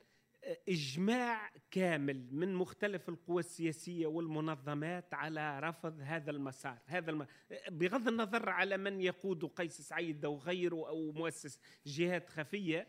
إجماع 0.69 1.51
كامل 1.71 2.27
من 2.31 2.55
مختلف 2.55 3.09
القوى 3.09 3.39
السياسية 3.39 4.07
والمنظمات 4.07 5.13
على 5.13 5.59
رفض 5.59 5.99
هذا 6.01 6.31
المسار. 6.31 6.79
هذا 6.85 7.11
الم... 7.11 7.27
بغض 7.69 8.07
النظر 8.07 8.49
على 8.49 8.77
من 8.77 9.01
يقود 9.01 9.45
قيس 9.45 9.81
سعيد 9.81 10.25
أو 10.25 10.37
غيره 10.37 10.87
أو 10.87 11.11
مؤسس 11.11 11.59
جهات 11.85 12.29
خفية 12.29 12.79
آه، 12.79 12.87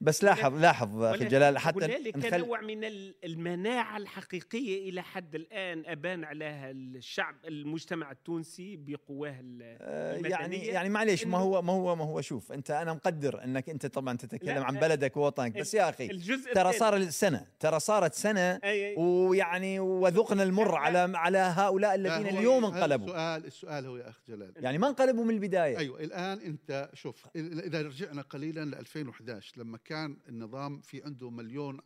بس 0.00 0.24
لاحظ 0.24 0.54
لاحظ 0.60 1.02
أخي 1.02 1.24
جلال 1.24 1.58
حتى 1.58 1.84
هنالك 1.84 2.16
نخل... 2.16 2.38
نوع 2.38 2.60
من 2.60 2.84
ال- 2.84 3.14
المناعة 3.24 3.96
الحقيقية 3.96 4.88
إلى 4.88 5.02
حد 5.02 5.34
الآن 5.34 5.82
أبان 5.86 6.24
عليها 6.24 6.70
الشعب 6.70 7.34
المجتمع 7.44 8.10
التونسي 8.10 8.76
بقواه 8.76 9.42
آه، 9.62 10.12
يعني 10.16 10.44
المدنية؟ 10.46 10.72
يعني 10.72 10.88
معليش 10.88 11.26
ما 11.26 11.38
هو 11.38 11.62
ما 11.62 11.72
هو 11.72 11.96
ما 11.96 12.04
هو 12.04 12.20
شوف 12.20 12.52
أنت 12.52 12.70
أنا 12.70 12.92
مقدر 12.92 13.44
أنك 13.44 13.68
أنت 13.70 13.86
طبعا 13.86 14.16
تتكلم 14.16 14.62
عن. 14.64 14.78
بلدك 14.78 15.16
ووطنك 15.16 15.58
بس 15.58 15.74
يا 15.74 15.88
أخي 15.88 16.06
الجزء 16.10 16.54
ترى 16.54 16.72
صار 16.72 16.96
السنة 16.96 17.46
ترى 17.60 17.80
صارت 17.80 18.14
سنة 18.14 18.40
أي 18.64 18.88
أي. 18.88 18.94
ويعني 18.96 19.80
وذقنا 19.80 20.42
المر 20.42 20.74
على 20.74 20.98
على 21.18 21.38
هؤلاء 21.38 21.94
الذين 21.94 22.26
اليوم 22.26 22.64
انقلبوا. 22.64 23.06
السؤال 23.06 23.44
السؤال 23.46 23.86
هو 23.86 23.96
يا 23.96 24.08
اخ 24.08 24.20
جلال. 24.28 24.52
يعني 24.56 24.78
ما 24.78 24.88
انقلبوا 24.88 25.24
من 25.24 25.34
البداية. 25.34 25.78
أيوه 25.78 26.00
الآن 26.00 26.38
أنت 26.38 26.90
شوف 26.94 27.26
إذا 27.36 27.82
رجعنا 27.82 28.22
قليلا 28.22 28.64
ل 28.64 28.74
2011 28.74 29.29
لما 29.56 29.78
كان 29.78 30.18
النظام 30.28 30.80
في 30.80 31.02
عنده 31.04 31.30
مليون 31.30 31.80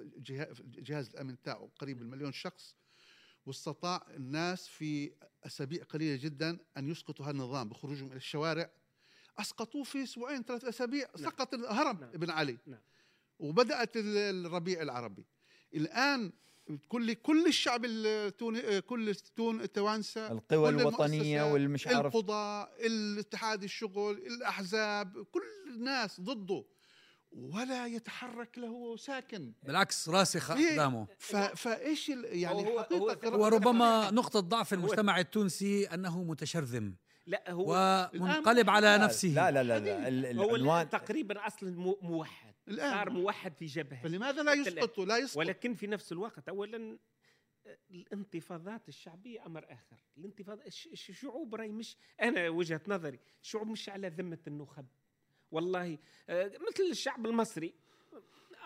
جها- 0.00 0.48
جهاز 0.60 1.08
الأمن 1.08 1.42
تاعه 1.42 1.70
قريب 1.78 2.02
المليون 2.02 2.32
شخص 2.32 2.74
واستطاع 3.46 4.06
الناس 4.10 4.68
في 4.68 5.12
أسابيع 5.44 5.82
قليلة 5.84 6.22
جدا 6.22 6.58
أن 6.76 6.88
يسقطوا 6.88 7.24
هذا 7.26 7.30
النظام 7.32 7.68
بخروجهم 7.68 8.06
إلى 8.08 8.16
الشوارع 8.16 8.70
أسقطوه 9.38 9.82
في 9.84 10.02
أسبوعين 10.02 10.42
ثلاث 10.42 10.64
أسابيع 10.64 11.06
نعم. 11.06 11.24
سقط 11.30 11.54
هرب 11.54 12.00
نعم. 12.00 12.10
ابن 12.10 12.30
علي 12.30 12.58
نعم. 12.66 12.80
وبدأت 13.38 13.96
ال- 13.96 14.46
الربيع 14.46 14.82
العربي 14.82 15.26
الآن 15.74 16.32
كل 16.88 17.14
كل 17.14 17.46
الشعب 17.46 17.84
التوني 17.84 18.80
كل 18.80 19.08
التون 19.08 19.60
التوانسة 19.60 20.32
القوى 20.32 20.70
كل 20.72 20.80
الوطنية 20.80 21.52
والمش 21.52 21.86
عارف 21.86 22.06
القضاء 22.06 22.72
الاتحاد 22.86 23.62
الشغل 23.62 24.18
الأحزاب 24.18 25.22
كل 25.32 25.42
الناس 25.74 26.20
ضده. 26.20 26.64
ولا 27.36 27.86
يتحرك 27.86 28.58
له 28.58 28.96
ساكن. 28.96 29.52
بالعكس 29.62 30.08
راسخ. 30.08 30.50
اقدامه 30.50 31.06
ف... 31.18 31.36
فإيش 31.36 32.10
ال... 32.10 32.24
يعني 32.38 32.66
هو- 32.66 32.78
هو- 32.78 32.82
حقيقة 33.10 33.36
وربما 33.38 34.10
نقطة 34.10 34.40
ضعف 34.40 34.72
المجتمع 34.74 35.20
التونسي 35.20 35.84
أنه 35.84 36.22
متشرذم 36.24 36.94
لا 37.26 37.50
هو 37.50 38.10
ومنقلب 38.14 38.70
على 38.70 38.86
لا- 38.86 38.96
نفسه. 39.04 39.28
لا 39.28 39.50
لا 39.50 39.62
لا, 39.62 39.78
لا. 39.78 40.08
ال- 40.08 40.38
هو 40.38 40.44
الآن 40.44 40.54
العنوان 40.54 40.88
تقريبا 40.88 41.46
أصلا 41.46 41.70
مو- 41.70 41.98
موحد. 42.02 42.53
الآن. 42.68 42.90
صار 42.92 43.10
موحد 43.10 43.54
في 43.56 43.66
جبهة. 43.66 44.02
فلماذا 44.02 44.42
لا. 44.42 44.52
يسقطوا 44.52 45.04
لا 45.04 45.16
يسقط. 45.18 45.36
ولكن 45.38 45.74
في 45.74 45.86
نفس 45.86 46.12
الوقت 46.12 46.48
اولا 46.48 46.98
الانتفاضات 47.90 48.88
الشعبية 48.88 49.46
أمر 49.46 49.64
آخر. 49.72 49.96
الانتفاض 50.18 50.60
الش- 50.60 50.86
الش- 50.86 51.10
الشعوب 51.10 51.54
راهي 51.54 51.72
مش 51.72 51.96
أنا 52.22 52.48
وجهة 52.48 52.80
نظري 52.88 53.18
الشعوب 53.42 53.68
مش 53.68 53.88
على 53.88 54.08
ذمة 54.08 54.38
النخب. 54.46 54.86
والله 55.50 55.98
آه، 56.28 56.46
مثل 56.46 56.82
الشعب 56.90 57.26
المصري. 57.26 57.74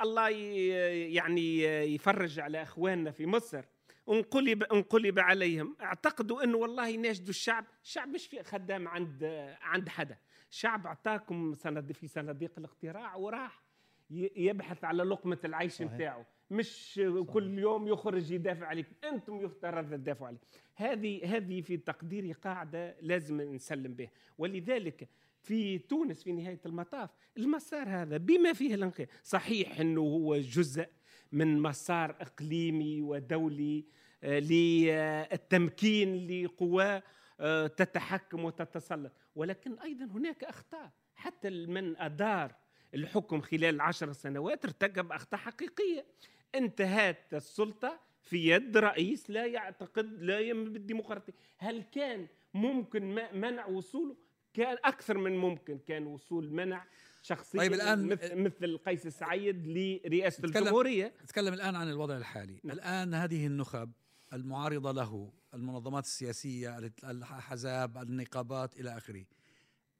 الله 0.02 0.28
يعني 0.28 1.62
يفرج 1.94 2.40
على 2.40 2.62
أخواننا 2.62 3.10
في 3.10 3.26
مصر. 3.26 3.64
انقلب 4.08 4.62
انقلب 4.62 5.18
عليهم. 5.18 5.76
اعتقدوا 5.80 6.44
انه 6.44 6.56
والله 6.58 6.88
يناشدوا 6.88 7.28
الشعب 7.30 7.64
الشعب 7.84 8.08
مش 8.08 8.26
في 8.26 8.42
خدام 8.42 8.88
عند 8.88 9.24
عند 9.60 9.88
حدا. 9.88 10.18
شعب 10.50 10.86
أعطاكم 10.86 11.54
في 11.92 12.08
صناديق 12.08 12.52
الاقتراع 12.58 13.14
وراح 13.16 13.62
يبحث 14.10 14.84
على 14.84 15.02
لقمة 15.02 15.38
العيش 15.44 15.72
صحيح. 15.72 15.92
نتاعه 15.92 16.26
مش 16.50 17.00
كل 17.26 17.58
يوم 17.58 17.88
يخرج 17.88 18.30
يدافع 18.30 18.66
عليك. 18.66 18.86
أنتم 19.04 19.40
يفترض 19.40 19.90
تدافعوا 19.90 20.28
عليه 20.28 20.38
هذه 20.74 21.36
هذه 21.36 21.60
في 21.60 21.76
تقديري 21.76 22.32
قاعدة 22.32 22.96
لازم 23.00 23.40
نسلم 23.40 23.94
بها. 23.94 24.10
ولذلك 24.38 25.08
في 25.42 25.78
تونس 25.78 26.22
في 26.22 26.32
نهاية 26.32 26.60
المطاف 26.66 27.10
المسار 27.36 27.88
هذا 27.88 28.16
بما 28.16 28.52
فيه 28.52 28.74
الانقياد 28.74 29.08
صحيح 29.22 29.80
إنه 29.80 30.00
هو 30.00 30.36
جزء 30.36 30.88
من 31.32 31.62
مسار 31.62 32.10
إقليمي 32.10 33.02
ودولي 33.02 33.84
آه، 34.22 34.38
للتمكين 34.38 36.26
لقوى 36.44 37.02
آه، 37.40 37.66
تتحكم 37.66 38.44
وتتسلط. 38.44 39.12
ولكن 39.34 39.78
أيضا 39.78 40.04
هناك 40.04 40.44
أخطاء 40.44 40.90
حتى 41.14 41.50
من 41.50 41.96
أدار 41.96 42.54
الحكم 42.94 43.40
خلال 43.40 43.64
العشر 43.74 44.12
سنوات 44.12 44.64
ارتكب 44.64 45.12
اخطاء 45.12 45.40
حقيقية. 45.40 46.06
انتهت 46.54 47.34
السلطة 47.34 48.00
في 48.22 48.48
يد 48.50 48.76
رئيس 48.76 49.30
لا 49.30 49.46
يعتقد 49.46 50.22
لا 50.22 50.38
يؤمن 50.38 50.72
بالديمقراطية. 50.72 51.32
هل 51.58 51.82
كان 51.82 52.26
ممكن 52.54 53.02
منع 53.34 53.66
وصوله؟ 53.66 54.16
كان 54.54 54.76
أكثر 54.84 55.18
من 55.18 55.36
ممكن. 55.36 55.78
كان 55.78 56.06
وصول 56.06 56.50
منع 56.52 56.84
شخصيا 57.22 57.60
طيب 57.60 57.74
الآن- 57.74 57.82
مثل, 57.98 58.36
مثل 58.36 58.78
قيس 58.78 59.06
سعيد 59.06 59.66
لرئاسة 59.66 60.38
نتكلم- 60.46 60.62
الجمهورية. 60.62 61.12
نتكلم 61.24 61.54
الآن 61.54 61.76
عن 61.76 61.88
الوضع 61.90 62.16
الحالي. 62.16 62.60
نعم. 62.64 62.76
الآن 62.76 63.14
هذه 63.14 63.46
النخب 63.46 63.92
المعارضة 64.32 64.92
له 64.92 65.32
المنظمات 65.54 66.04
السياسية 66.04 66.78
الأحزاب 67.04 67.98
النقابات 67.98 68.80
إلى 68.80 68.96
آخره 68.96 69.24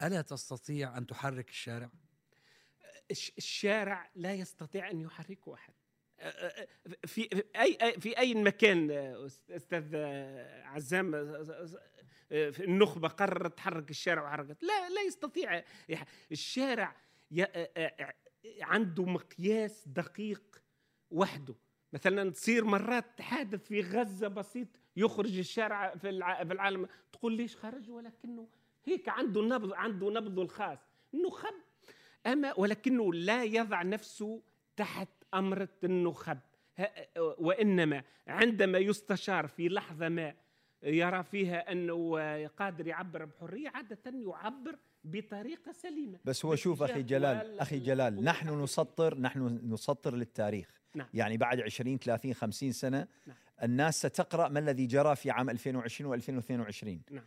ألا 0.03 0.21
تستطيع 0.23 0.99
أن 0.99 1.07
تحرك 1.07 1.49
الشارع؟ 1.49 1.91
الش- 3.11 3.33
الشارع 3.39 4.11
لا 4.15 4.35
يستطيع 4.35 4.91
أن 4.91 5.01
يحركه 5.01 5.55
احد 5.55 5.75
في 7.07 7.43
اي 7.57 8.01
في 8.01 8.19
أي 8.19 8.35
مكان 8.35 8.91
أستاذ 9.51 9.97
عزام 10.65 11.15
النخبة 12.33 13.09
قررت 13.09 13.57
تحرك 13.57 13.91
الشارع 13.91 14.23
وحركت. 14.25 14.63
لا 14.63 14.89
لا 14.89 15.03
يستطيع. 15.03 15.65
الشارع 16.33 16.97
عنده 18.61 19.05
مقياس 19.05 19.89
دقيق 19.89 20.63
وحده. 21.11 21.55
مثلا 21.93 22.31
تصير 22.31 22.65
مرات 22.65 23.21
حادث 23.21 23.67
في 23.67 23.81
غزة 23.81 24.29
بسيط 24.29 24.69
يخرج 24.97 25.39
الشارع 25.39 25.95
في 25.97 26.09
الع- 26.09 26.45
في 26.45 26.53
العالم 26.53 26.89
تقول 27.13 27.33
ليش 27.33 27.57
خرج؟ 27.57 27.91
ولكنه 27.91 28.49
هيك 28.85 29.09
عنده 29.09 29.43
نبض 29.43 29.73
عنده 29.73 30.11
نبضه 30.11 30.43
الخاص. 30.43 30.79
النخب 31.15 31.55
أما 32.33 32.55
ولكنه 32.59 33.13
لا 33.13 33.45
يضع 33.45 33.83
نفسه 33.83 34.43
تحت 34.77 35.09
أمرة 35.35 35.69
النخب 35.85 36.39
وإنما 37.17 38.03
عندما 38.27 38.79
يستشار 38.79 39.47
في 39.47 39.69
لحظة 39.69 40.09
ما 40.09 40.35
يرى 40.83 41.23
فيها 41.23 41.73
أنه 41.73 42.19
قادر 42.47 42.87
يعبر 42.87 43.25
بحرية 43.25 43.69
عادة 43.69 43.99
يعبر 44.07 44.79
بطريقة 45.05 45.73
سليمة 45.73 46.19
بس 46.25 46.45
هو 46.45 46.55
شوف 46.55 46.83
أخي 46.83 46.93
باتجاه 46.93 47.19
جلال 47.19 47.61
أخي 47.61 47.79
جلال 47.79 48.25
نحن. 48.25 48.63
نسطر 48.63 49.19
نحن 49.19 49.61
نسطر 49.65 50.15
للتاريخ 50.15 50.81
نعم. 50.95 51.07
يعني 51.15 51.37
بعد 51.37 51.61
20 51.61 51.99
30 51.99 52.35
50 52.35 52.73
سنة 52.73 53.07
نعم. 53.27 53.37
الناس 53.63 54.07
ستقرأ 54.07 54.49
ما 54.49 54.59
الذي 54.59 54.87
جرى 54.87 55.17
في 55.17 55.31
عام 55.31 55.51
2020 55.51 56.21
و2022 56.21 56.85
نعم. 57.11 57.25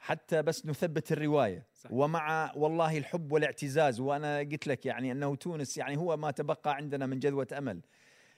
حتى 0.00 0.42
بس 0.42 0.66
نثبت 0.66 1.12
الرواية 1.12 1.66
صحيح. 1.74 1.92
ومع 1.92 2.52
والله 2.56 2.98
الحب 2.98 3.32
والاعتزاز 3.32 4.00
وأنا 4.00 4.38
قلت 4.38 4.66
لك 4.66 4.86
يعني 4.86 5.12
أنه 5.12 5.36
تونس 5.36 5.78
يعني 5.78 5.96
هو 5.96 6.16
ما 6.16 6.30
تبقى 6.30 6.76
عندنا 6.76 7.06
من 7.06 7.18
جذوة 7.18 7.46
أمل 7.58 7.80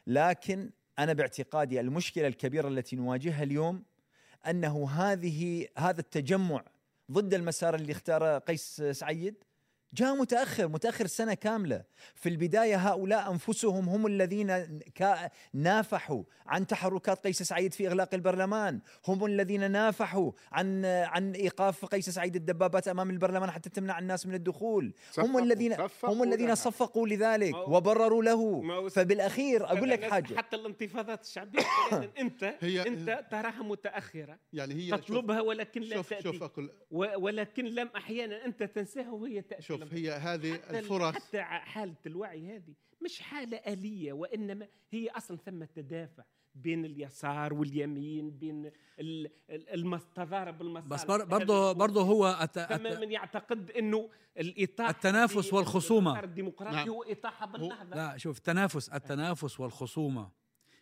لكن 0.07 0.71
أنا 0.99 1.13
باعتقادي 1.13 1.81
المشكلة 1.81 2.27
الكبيرة 2.27 2.69
التي 2.69 2.97
نواجهها 2.97 3.43
اليوم 3.43 3.85
أنه 4.47 4.91
هذه 4.91 5.67
هذا 5.79 6.01
التجمع 6.01 6.65
ضد 7.11 7.35
المسار 7.35 7.75
اللي 7.75 7.93
اختاره 7.93 8.39
قيس 8.39 8.83
سعيد 8.83 9.45
جاء 9.95 10.15
متأخر 10.15 10.69
متأخر 10.69 11.07
سنة 11.07 11.35
كاملة. 11.35 11.85
في 12.15 12.29
البداية 12.29 12.77
هؤلاء 12.77 13.31
أنفسهم 13.33 13.89
هم 13.89 14.07
الذين 14.07 14.81
كا- 14.95 15.31
نافحوا 15.55 16.23
عن 16.47 16.67
تحركات 16.67 17.27
قيس 17.27 17.43
سعيد 17.43 17.75
في 17.75 17.89
إغلاق 17.89 18.15
البرلمان. 18.15 18.81
هم 19.09 19.25
الذين 19.25 19.71
نافحوا 19.71 20.33
عن 20.53 20.85
عن 20.85 21.33
إيقاف 21.33 21.85
قيس 21.85 22.11
سعيد 22.11 22.37
الدبابات 22.37 22.89
أمام 22.89 23.11
البرلمان 23.11 23.51
حتى 23.51 23.71
تمنع 23.71 23.99
الناس 23.99 24.27
من 24.27 24.35
الدخول. 24.35 24.95
هم 25.19 25.39
الذين 25.39 25.75
صفقوا 25.75 26.15
هم 26.15 26.23
الذين. 26.23 26.55
صفقوا 26.55 27.09
لذلك 27.09 27.55
وبرروا 27.69 28.23
له. 28.25 28.89
فبالأخير 28.89 29.65
أقول 29.65 29.91
لك 29.91 30.05
حاجة. 30.11 30.35
حتى 30.37 30.57
الانتفاضات 30.57 31.23
الشعبية 31.25 31.59
أحياناً 31.61 32.09
أنت 32.19 32.45
هي- 32.61 32.87
أنت 32.87 33.25
تراها 33.31 33.63
متأخرة. 33.63 34.39
يعني 34.53 34.75
هي 34.75 34.91
تطلبها 34.91 35.41
ولكن 35.41 35.81
لا 35.83 35.97
شوف 35.97 36.11
تأتي. 36.11 36.23
شوف 36.23 36.43
أقول 36.43 36.71
و- 36.91 37.21
ولكن 37.25 37.65
لم 37.65 37.91
أحيانا 37.97 38.45
أنت 38.45 38.63
تنساها 38.63 39.11
وهي 39.11 39.43
تأتي. 39.43 39.63
شوف 39.63 39.82
لم 39.83 39.89
هي 39.93 40.11
هذه 40.13 40.53
حتى 40.55 40.71
ال- 40.71 40.77
الفرص 40.77 41.15
حتى 41.15 41.43
حالة 41.43 41.95
الوعي 42.07 42.57
هذه 42.57 42.75
مش 43.05 43.21
حالة 43.21 43.57
آلية 43.57 44.13
وإنما 44.13 44.69
هي 44.91 45.09
أصلا 45.11 45.37
ثم 45.37 45.65
تدافع 45.65 46.23
بين 46.55 46.85
اليسار 46.85 47.55
واليمين 47.55 48.31
بين 48.31 48.67
ال- 49.01 49.31
ال- 49.51 49.69
المس- 49.75 50.07
تضارب 50.15 50.63
المصالح 50.63 50.87
بس 50.89 51.05
برضه 51.05 51.69
هو. 51.71 51.75
برضه 51.75 52.03
هو 52.03 52.27
أت... 52.27 52.59
ثم 52.59 52.87
أت... 52.87 52.99
من 53.01 53.13
يعتقد 53.13 53.71
إنه 53.71 54.11
الإطاحة 54.39 54.91
التنافس. 54.91 55.37
المسار 56.11 56.25
الديمقراطي 56.25 56.77
نعم. 56.77 56.89
هو 56.89 57.03
إطاحة 57.03 57.47
بالنهضة 57.47 57.97
لا 57.97 58.17
شوف 58.17 58.39
التنافس 58.39 58.89
التنافس 58.89 59.61
والخصومة 59.61 60.31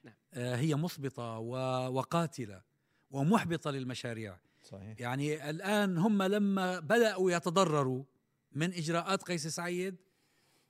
نعم. 0.04 0.14
آه، 0.34 0.56
هي 0.56 0.74
مثبطة 0.74 1.38
و- 1.38 1.88
وقاتلة 1.98 2.62
ومحبطة 3.10 3.70
للمشاريع 3.70 4.36
صحيح 4.62 5.00
يعني 5.00 5.50
الآن 5.50 5.98
هم 5.98 6.22
لما 6.22 6.78
بدأوا 6.80 7.30
يتضرروا 7.32 8.04
من 8.52 8.72
إجراءات 8.72 9.22
قيس 9.22 9.46
سعيد 9.46 9.96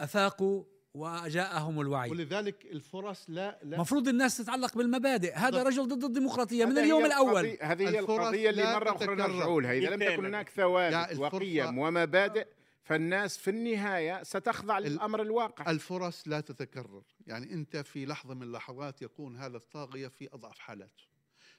أفاقوا 0.01 0.65
وجاءهم 0.95 1.81
الوعي 1.81 2.11
ولذلك 2.11 2.65
الفرص 2.65 3.25
لا 3.29 3.59
لا 3.63 3.79
مفروض 3.79 4.09
الناس 4.09 4.37
تتعلق 4.37 4.77
بالمبادئ 4.77 5.35
هذا. 5.35 5.63
رجل 5.63 5.89
ضد 5.89 6.05
الديمقراطية 6.05 6.65
من 6.65 6.79
اليوم 6.79 7.01
هي 7.01 7.07
الأول 7.07 7.43
القضية- 7.57 7.63
هذه 7.65 7.89
هي 7.89 7.99
القضية 7.99 8.51
اللي 8.51 8.63
أخرى 8.63 8.91
تتكرر. 8.99 9.15
نرجعوا 9.15 9.63
لها 9.63 9.73
إذا 9.73 9.91
لم. 9.97 10.03
تكن 10.03 10.25
هناك 10.25 10.47
لا، 10.47 10.55
ثوابت 10.55 11.19
وقيم 11.19 11.79
ومبادئ 11.79 12.47
فالناس 12.83 13.39
في 13.39 13.51
النهاية 13.51 14.23
ستخضع 14.23 14.79
للأمر 14.79 15.23
الواقع 15.23 15.71
الفرص 15.71 16.29
لا 16.29 16.41
تتكرر 16.41 17.03
يعني 17.27 17.53
أنت 17.53 17.77
في 17.77 18.07
لحظة 18.07 18.35
من 18.35 18.43
اللحظات 18.43 19.03
يكون 19.03 19.37
هذا 19.37 19.57
الطاغية 19.57 20.09
في 20.09 20.29
أضعف 20.33 20.59
حالاته 20.59 21.05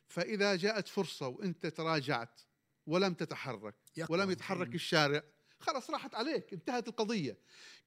فإذا 0.07 0.55
جاءت 0.55 0.87
فرصة 0.87 1.27
وأنت 1.27 1.65
تراجعت 1.67 2.41
ولم 2.87 3.13
تتحرك. 3.13 3.75
ولم 4.09 4.31
يتحرك 4.31 4.75
الشارع 4.75 5.21
خلاص 5.61 5.89
راحت 5.89 6.15
عليك 6.15 6.53
انتهت 6.53 6.87
القضية. 6.87 7.37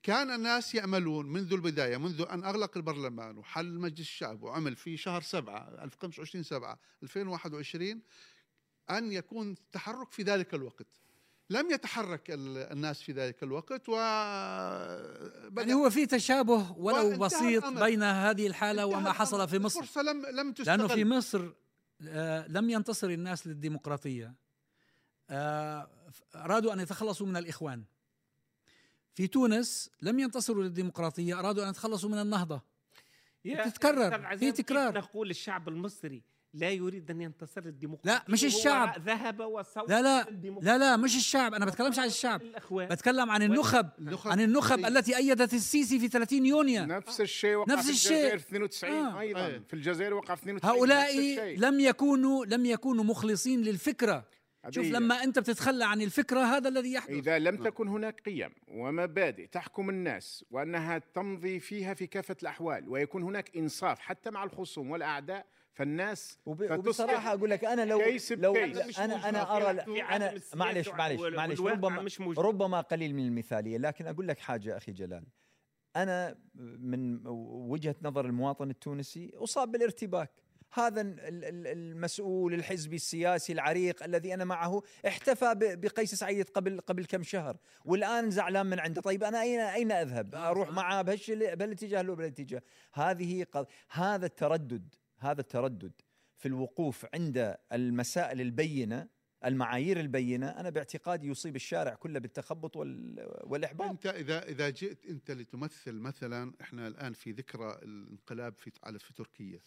كان 0.03 0.31
الناس 0.31 0.75
يأملون 0.75 1.27
منذ 1.27 1.53
البداية 1.53 1.97
منذ 1.97 2.27
أن 2.31 2.45
أغلق 2.45 2.77
البرلمان 2.77 3.39
وحل 3.39 3.75
مجلس 3.79 4.01
الشعب 4.01 4.43
وعمل 4.43 4.77
في 4.77 4.97
شهر 4.97 5.21
7 5.23 5.87
25 5.87 6.43
7 6.45 6.79
2021 7.03 8.03
أن 8.91 9.13
يكون 9.13 9.55
تحرك 9.73 10.13
في 10.13 10.23
ذلك 10.23 10.55
الوقت. 10.55 10.87
لم 11.51 11.71
يتحرك 11.71 12.31
ال- 12.31 12.59
الناس 12.73 13.03
في 13.03 13.13
ذلك 13.13 13.43
الوقت 13.43 13.89
و 13.89 13.93
يعني 15.57 15.75
هو 15.75 15.91
في 15.91 16.07
تشابه 16.07 16.73
ولو 16.73 17.19
بسيط. 17.19 17.67
بين 17.67 18.03
هذه 18.03 18.47
الحالة 18.47 18.85
انتهى 18.85 18.97
وما 18.99 19.13
حصل. 19.13 19.49
في 19.49 19.59
مصر. 19.59 19.81
الفرصة 19.81 20.03
لم 20.03 20.27
لم 20.27 20.53
تستغل 20.53 20.79
لأنه 20.79 20.89
في 20.95 21.05
مصر 21.05 21.49
آه، 22.09 22.47
لم 22.49 22.71
ينتصر 22.71 23.09
الناس 23.11 23.47
للديمقراطية. 23.47 24.27
آه، 24.27 24.35
أرادوا 25.31 26.73
أن 26.73 26.81
يتخلصوا 26.81 27.27
من 27.27 27.37
الإخوان 27.37 27.85
في 29.15 29.27
تونس 29.27 29.91
لم 30.03 30.19
ينتصروا 30.19 30.63
للديمقراطية 30.65 31.39
أرادوا 31.39 31.65
أن 31.65 31.69
يتخلصوا 31.71 32.11
من 32.11 32.19
النهضة 32.19 32.63
يا 33.45 33.67
أستاذ 33.67 34.39
في 34.39 34.53
تكرار. 34.53 34.95
نقول 34.99 35.31
الشعب 35.31 35.69
المصري 35.69 36.23
لا 36.55 36.71
يريد 36.71 37.11
أن 37.11 37.21
ينتصر 37.21 37.61
للديمقراطية 37.65 38.11
لا، 38.13 38.25
مش 38.29 38.45
الشعب. 38.45 38.99
ذهب 39.09 39.41
وصوت 39.41 39.91
لا 39.91 40.03
لا. 40.03 40.23
لا 40.61 40.79
لا 40.79 40.97
مش 40.97 41.17
الشعب 41.17 41.55
أنا 41.55 41.67
بتكلمش 41.67 41.99
عن 41.99 42.07
الشعب 42.07 42.43
الإخوان 42.43 42.89
بتكلم 42.89 43.31
عن 43.31 43.43
النخب 43.43 43.89
عن 44.25 44.41
النخب. 44.41 44.85
التي 44.85 45.17
أيدت 45.17 45.55
السيسي 45.55 45.99
في 45.99 46.09
30 46.09 46.47
يونيو 46.47 46.85
نفس 46.85 47.21
الشيء 47.21 47.55
وقع 47.57 47.75
نفس 47.75 47.85
في 47.87 47.91
الشيء. 47.91 48.13
الجزائر 48.17 48.37
92 48.37 48.93
آه. 49.07 49.21
أيضا 49.21 49.47
أيه. 49.47 49.59
في 49.69 49.75
الجزائر 49.75 50.15
وقع 50.15 50.35
في 50.35 50.43
92 50.43 50.77
هؤلاء. 50.77 51.57
لم 51.59 51.81
يكونوا 51.81 52.45
لم 52.47 52.67
يكونوا 52.67 53.05
مخلصين 53.05 53.63
للفكرة 53.63 54.25
شوف 54.71 54.87
لما 54.87 55.23
أنت 55.25 55.39
بتتخلى 55.39 55.85
عن 55.85 56.03
الفكرة 56.03 56.41
هذا 56.41 56.69
الذي 56.69 56.93
يحدث. 56.93 57.11
إذا 57.11 57.39
لم 57.39 57.57
تكن 57.57 57.89
هناك 57.89 58.21
قيم 58.21 58.51
ومبادئ 58.69 59.47
تحكم 59.47 59.91
الناس 59.91 60.45
وأنها 60.51 60.99
تمضي 60.99 61.61
فيها 61.61 61.95
في 61.95 62.07
كافة 62.07 62.37
الأحوال 62.43 62.89
ويكون 62.89 63.23
هناك 63.23 63.57
إنصاف 63.57 63.99
حتى 64.01 64.31
مع 64.31 64.45
الخصوم 64.45 64.91
والأعداء 64.91 65.47
فالناس 65.73 66.39
وب- 66.47 66.71
وبصراحة 66.79 67.35
أقول 67.35 67.51
لك 67.51 67.65
أنا 67.65 67.85
لو 67.85 67.99
كيس 67.99 68.33
لو 68.33 68.53
بكيس. 68.53 68.99
أنا 68.99 69.29
أنا 69.29 69.57
أرى 69.57 69.71
أنا 69.71 70.35
معلش 70.55 70.89
معلش 70.89 71.21
معلش. 71.37 71.61
ربما 71.61 72.03
مش. 72.03 72.21
ربما 72.39 72.81
قليل 72.81 73.15
من 73.15 73.27
المثالية 73.27 73.79
لكن 73.79 74.07
أقول 74.07 74.29
لك 74.29 74.39
حاجة 74.39 74.77
أخي 74.77 74.93
جلال. 74.93 75.25
أنا 75.97 76.39
من 76.79 77.21
وجهة 77.69 77.95
نظر 78.03 78.27
المواطن 78.27 78.71
التونسي 78.71 79.31
أصاب 79.35 79.73
بالارتباك. 79.73 80.31
هذا 80.75 81.01
ال- 81.01 81.21
ال- 81.21 81.67
المسؤول 81.67 82.55
الحزبي 82.55 82.97
السياسي 82.97 83.53
العريق 83.53 84.03
الذي 84.03 84.35
أنا 84.35 84.45
معه 84.45 84.83
احتفى 85.07 85.55
بقيس 85.57 86.15
سعيد 86.15 86.49
قبل 86.49 86.81
قبل 86.81 87.05
كم 87.05 87.23
شهر 87.23 87.57
والآن 87.85 88.31
زعلان 88.31 88.67
من 88.67 88.79
عنده. 88.79 89.01
طيب 89.03 89.25
أنا 89.25 89.43
اين 89.43 89.61
أين 89.61 89.93
أذهب؟ 89.93 90.35
أروح 90.35 90.71
معه 90.71 91.03
بهالاتجاه 91.03 92.03
لو 92.03 92.15
بهالاتجاه. 92.15 92.63
هذه 92.93 93.45
قض... 93.53 93.67
هذا 93.89 94.27
التردد 94.27 94.95
هذا 95.19 95.41
التردد 95.41 95.93
في 96.37 96.49
الوقوف 96.49 97.07
عند 97.15 97.57
المسائل 97.73 98.41
البينة 98.41 99.09
المعايير 99.45 100.01
البينة 100.01 100.49
أنا 100.49 100.71
باعتقادي 100.71 101.29
يصيب 101.29 101.57
الشارع 101.57 101.95
كله 101.95 102.19
بالتخبط 102.19 102.77
وال... 102.77 103.27
والإحباط. 103.43 103.91
أنت 103.91 104.07
اذا 104.07 104.49
إذا 104.49 104.71
جئت 104.71 105.07
أنت 105.07 105.31
لتمثل 105.31 105.93
مثلا 105.93 106.53
إحنا 106.61 106.87
الآن 106.87 107.13
في 107.13 107.33
ذكرى 107.33 107.79
الانقلاب 107.83 108.55
في 108.59 108.71
على 108.85 108.99
في 108.99 109.15
تركيا. 109.15 109.61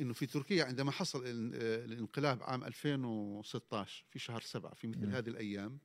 إنه 0.00 0.12
في 0.12 0.26
تركيا 0.26 0.64
عندما 0.64 0.90
حصل 0.90 1.22
ال- 1.26 1.90
الانقلاب 1.92 2.42
عام 2.42 2.64
2016 2.64 4.04
في 4.10 4.18
شهر 4.18 4.40
سبعة 4.40 4.74
في 4.74 4.86
مثل 4.86 5.06
مم. 5.06 5.12
هذه 5.14 5.28
الأيام 5.28 5.78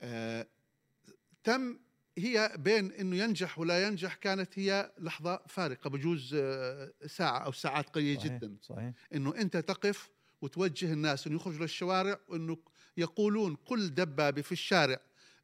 آه 0.00 0.46
تم 1.44 1.78
هي 2.18 2.52
بين 2.58 2.92
إنه 2.92 3.16
ينجح 3.16 3.58
ولا 3.58 3.86
ينجح 3.86 4.14
كانت 4.14 4.58
هي 4.58 4.92
لحظة 4.98 5.40
فارقة 5.48 5.90
بجوز 5.90 6.34
آه، 6.34 6.92
ساعة 7.06 7.38
أو 7.38 7.52
ساعات 7.52 7.88
قليلة 7.90 8.18
صحيح، 8.20 8.32
جدا 8.32 8.56
صحيح 8.62 8.92
إنه 9.14 9.34
أنت 9.36 9.56
تقف 9.56 10.10
وتوجه 10.42 10.92
الناس 10.92 11.26
إنه 11.26 11.36
يخرجوا 11.36 11.60
للشوارع 11.60 12.20
وإنه 12.28 12.56
يقولون 12.96 13.54
كل 13.54 13.88
دبابة 13.88 14.42
في 14.42 14.52
الشارع 14.52 15.00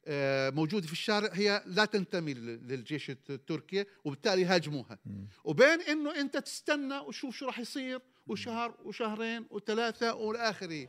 آه، 0.06 0.50
موجوده 0.50 0.86
في 0.86 0.92
الشارع 0.92 1.30
هي 1.32 1.62
لا 1.66 1.84
تنتمي 1.84 2.34
لل- 2.34 2.68
للجيش 2.68 3.10
التركي 3.10 3.84
وبالتالي 4.04 4.44
هاجموها. 4.44 4.98
وبين 5.44 5.80
إنه 5.80 6.20
أنت 6.20 6.36
تستنى 6.36 6.98
وشوف 6.98 7.36
شو 7.36 7.46
راح 7.46 7.58
يصير 7.58 8.00
وشهر 8.26 8.74
وشهرين 8.84 9.46
وثلاثة 9.50 10.14
والى 10.14 10.38
اخره 10.50 10.88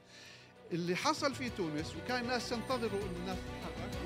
اللي 0.72 0.96
حصل 0.96 1.36
في 1.36 1.50
تونس 1.50 1.96
وكان 1.96 2.22
الناس 2.24 2.52
ينتظروا 2.52 3.02
إنه 3.02 3.18
الناس 3.20 3.38
تتحرك 3.38 3.99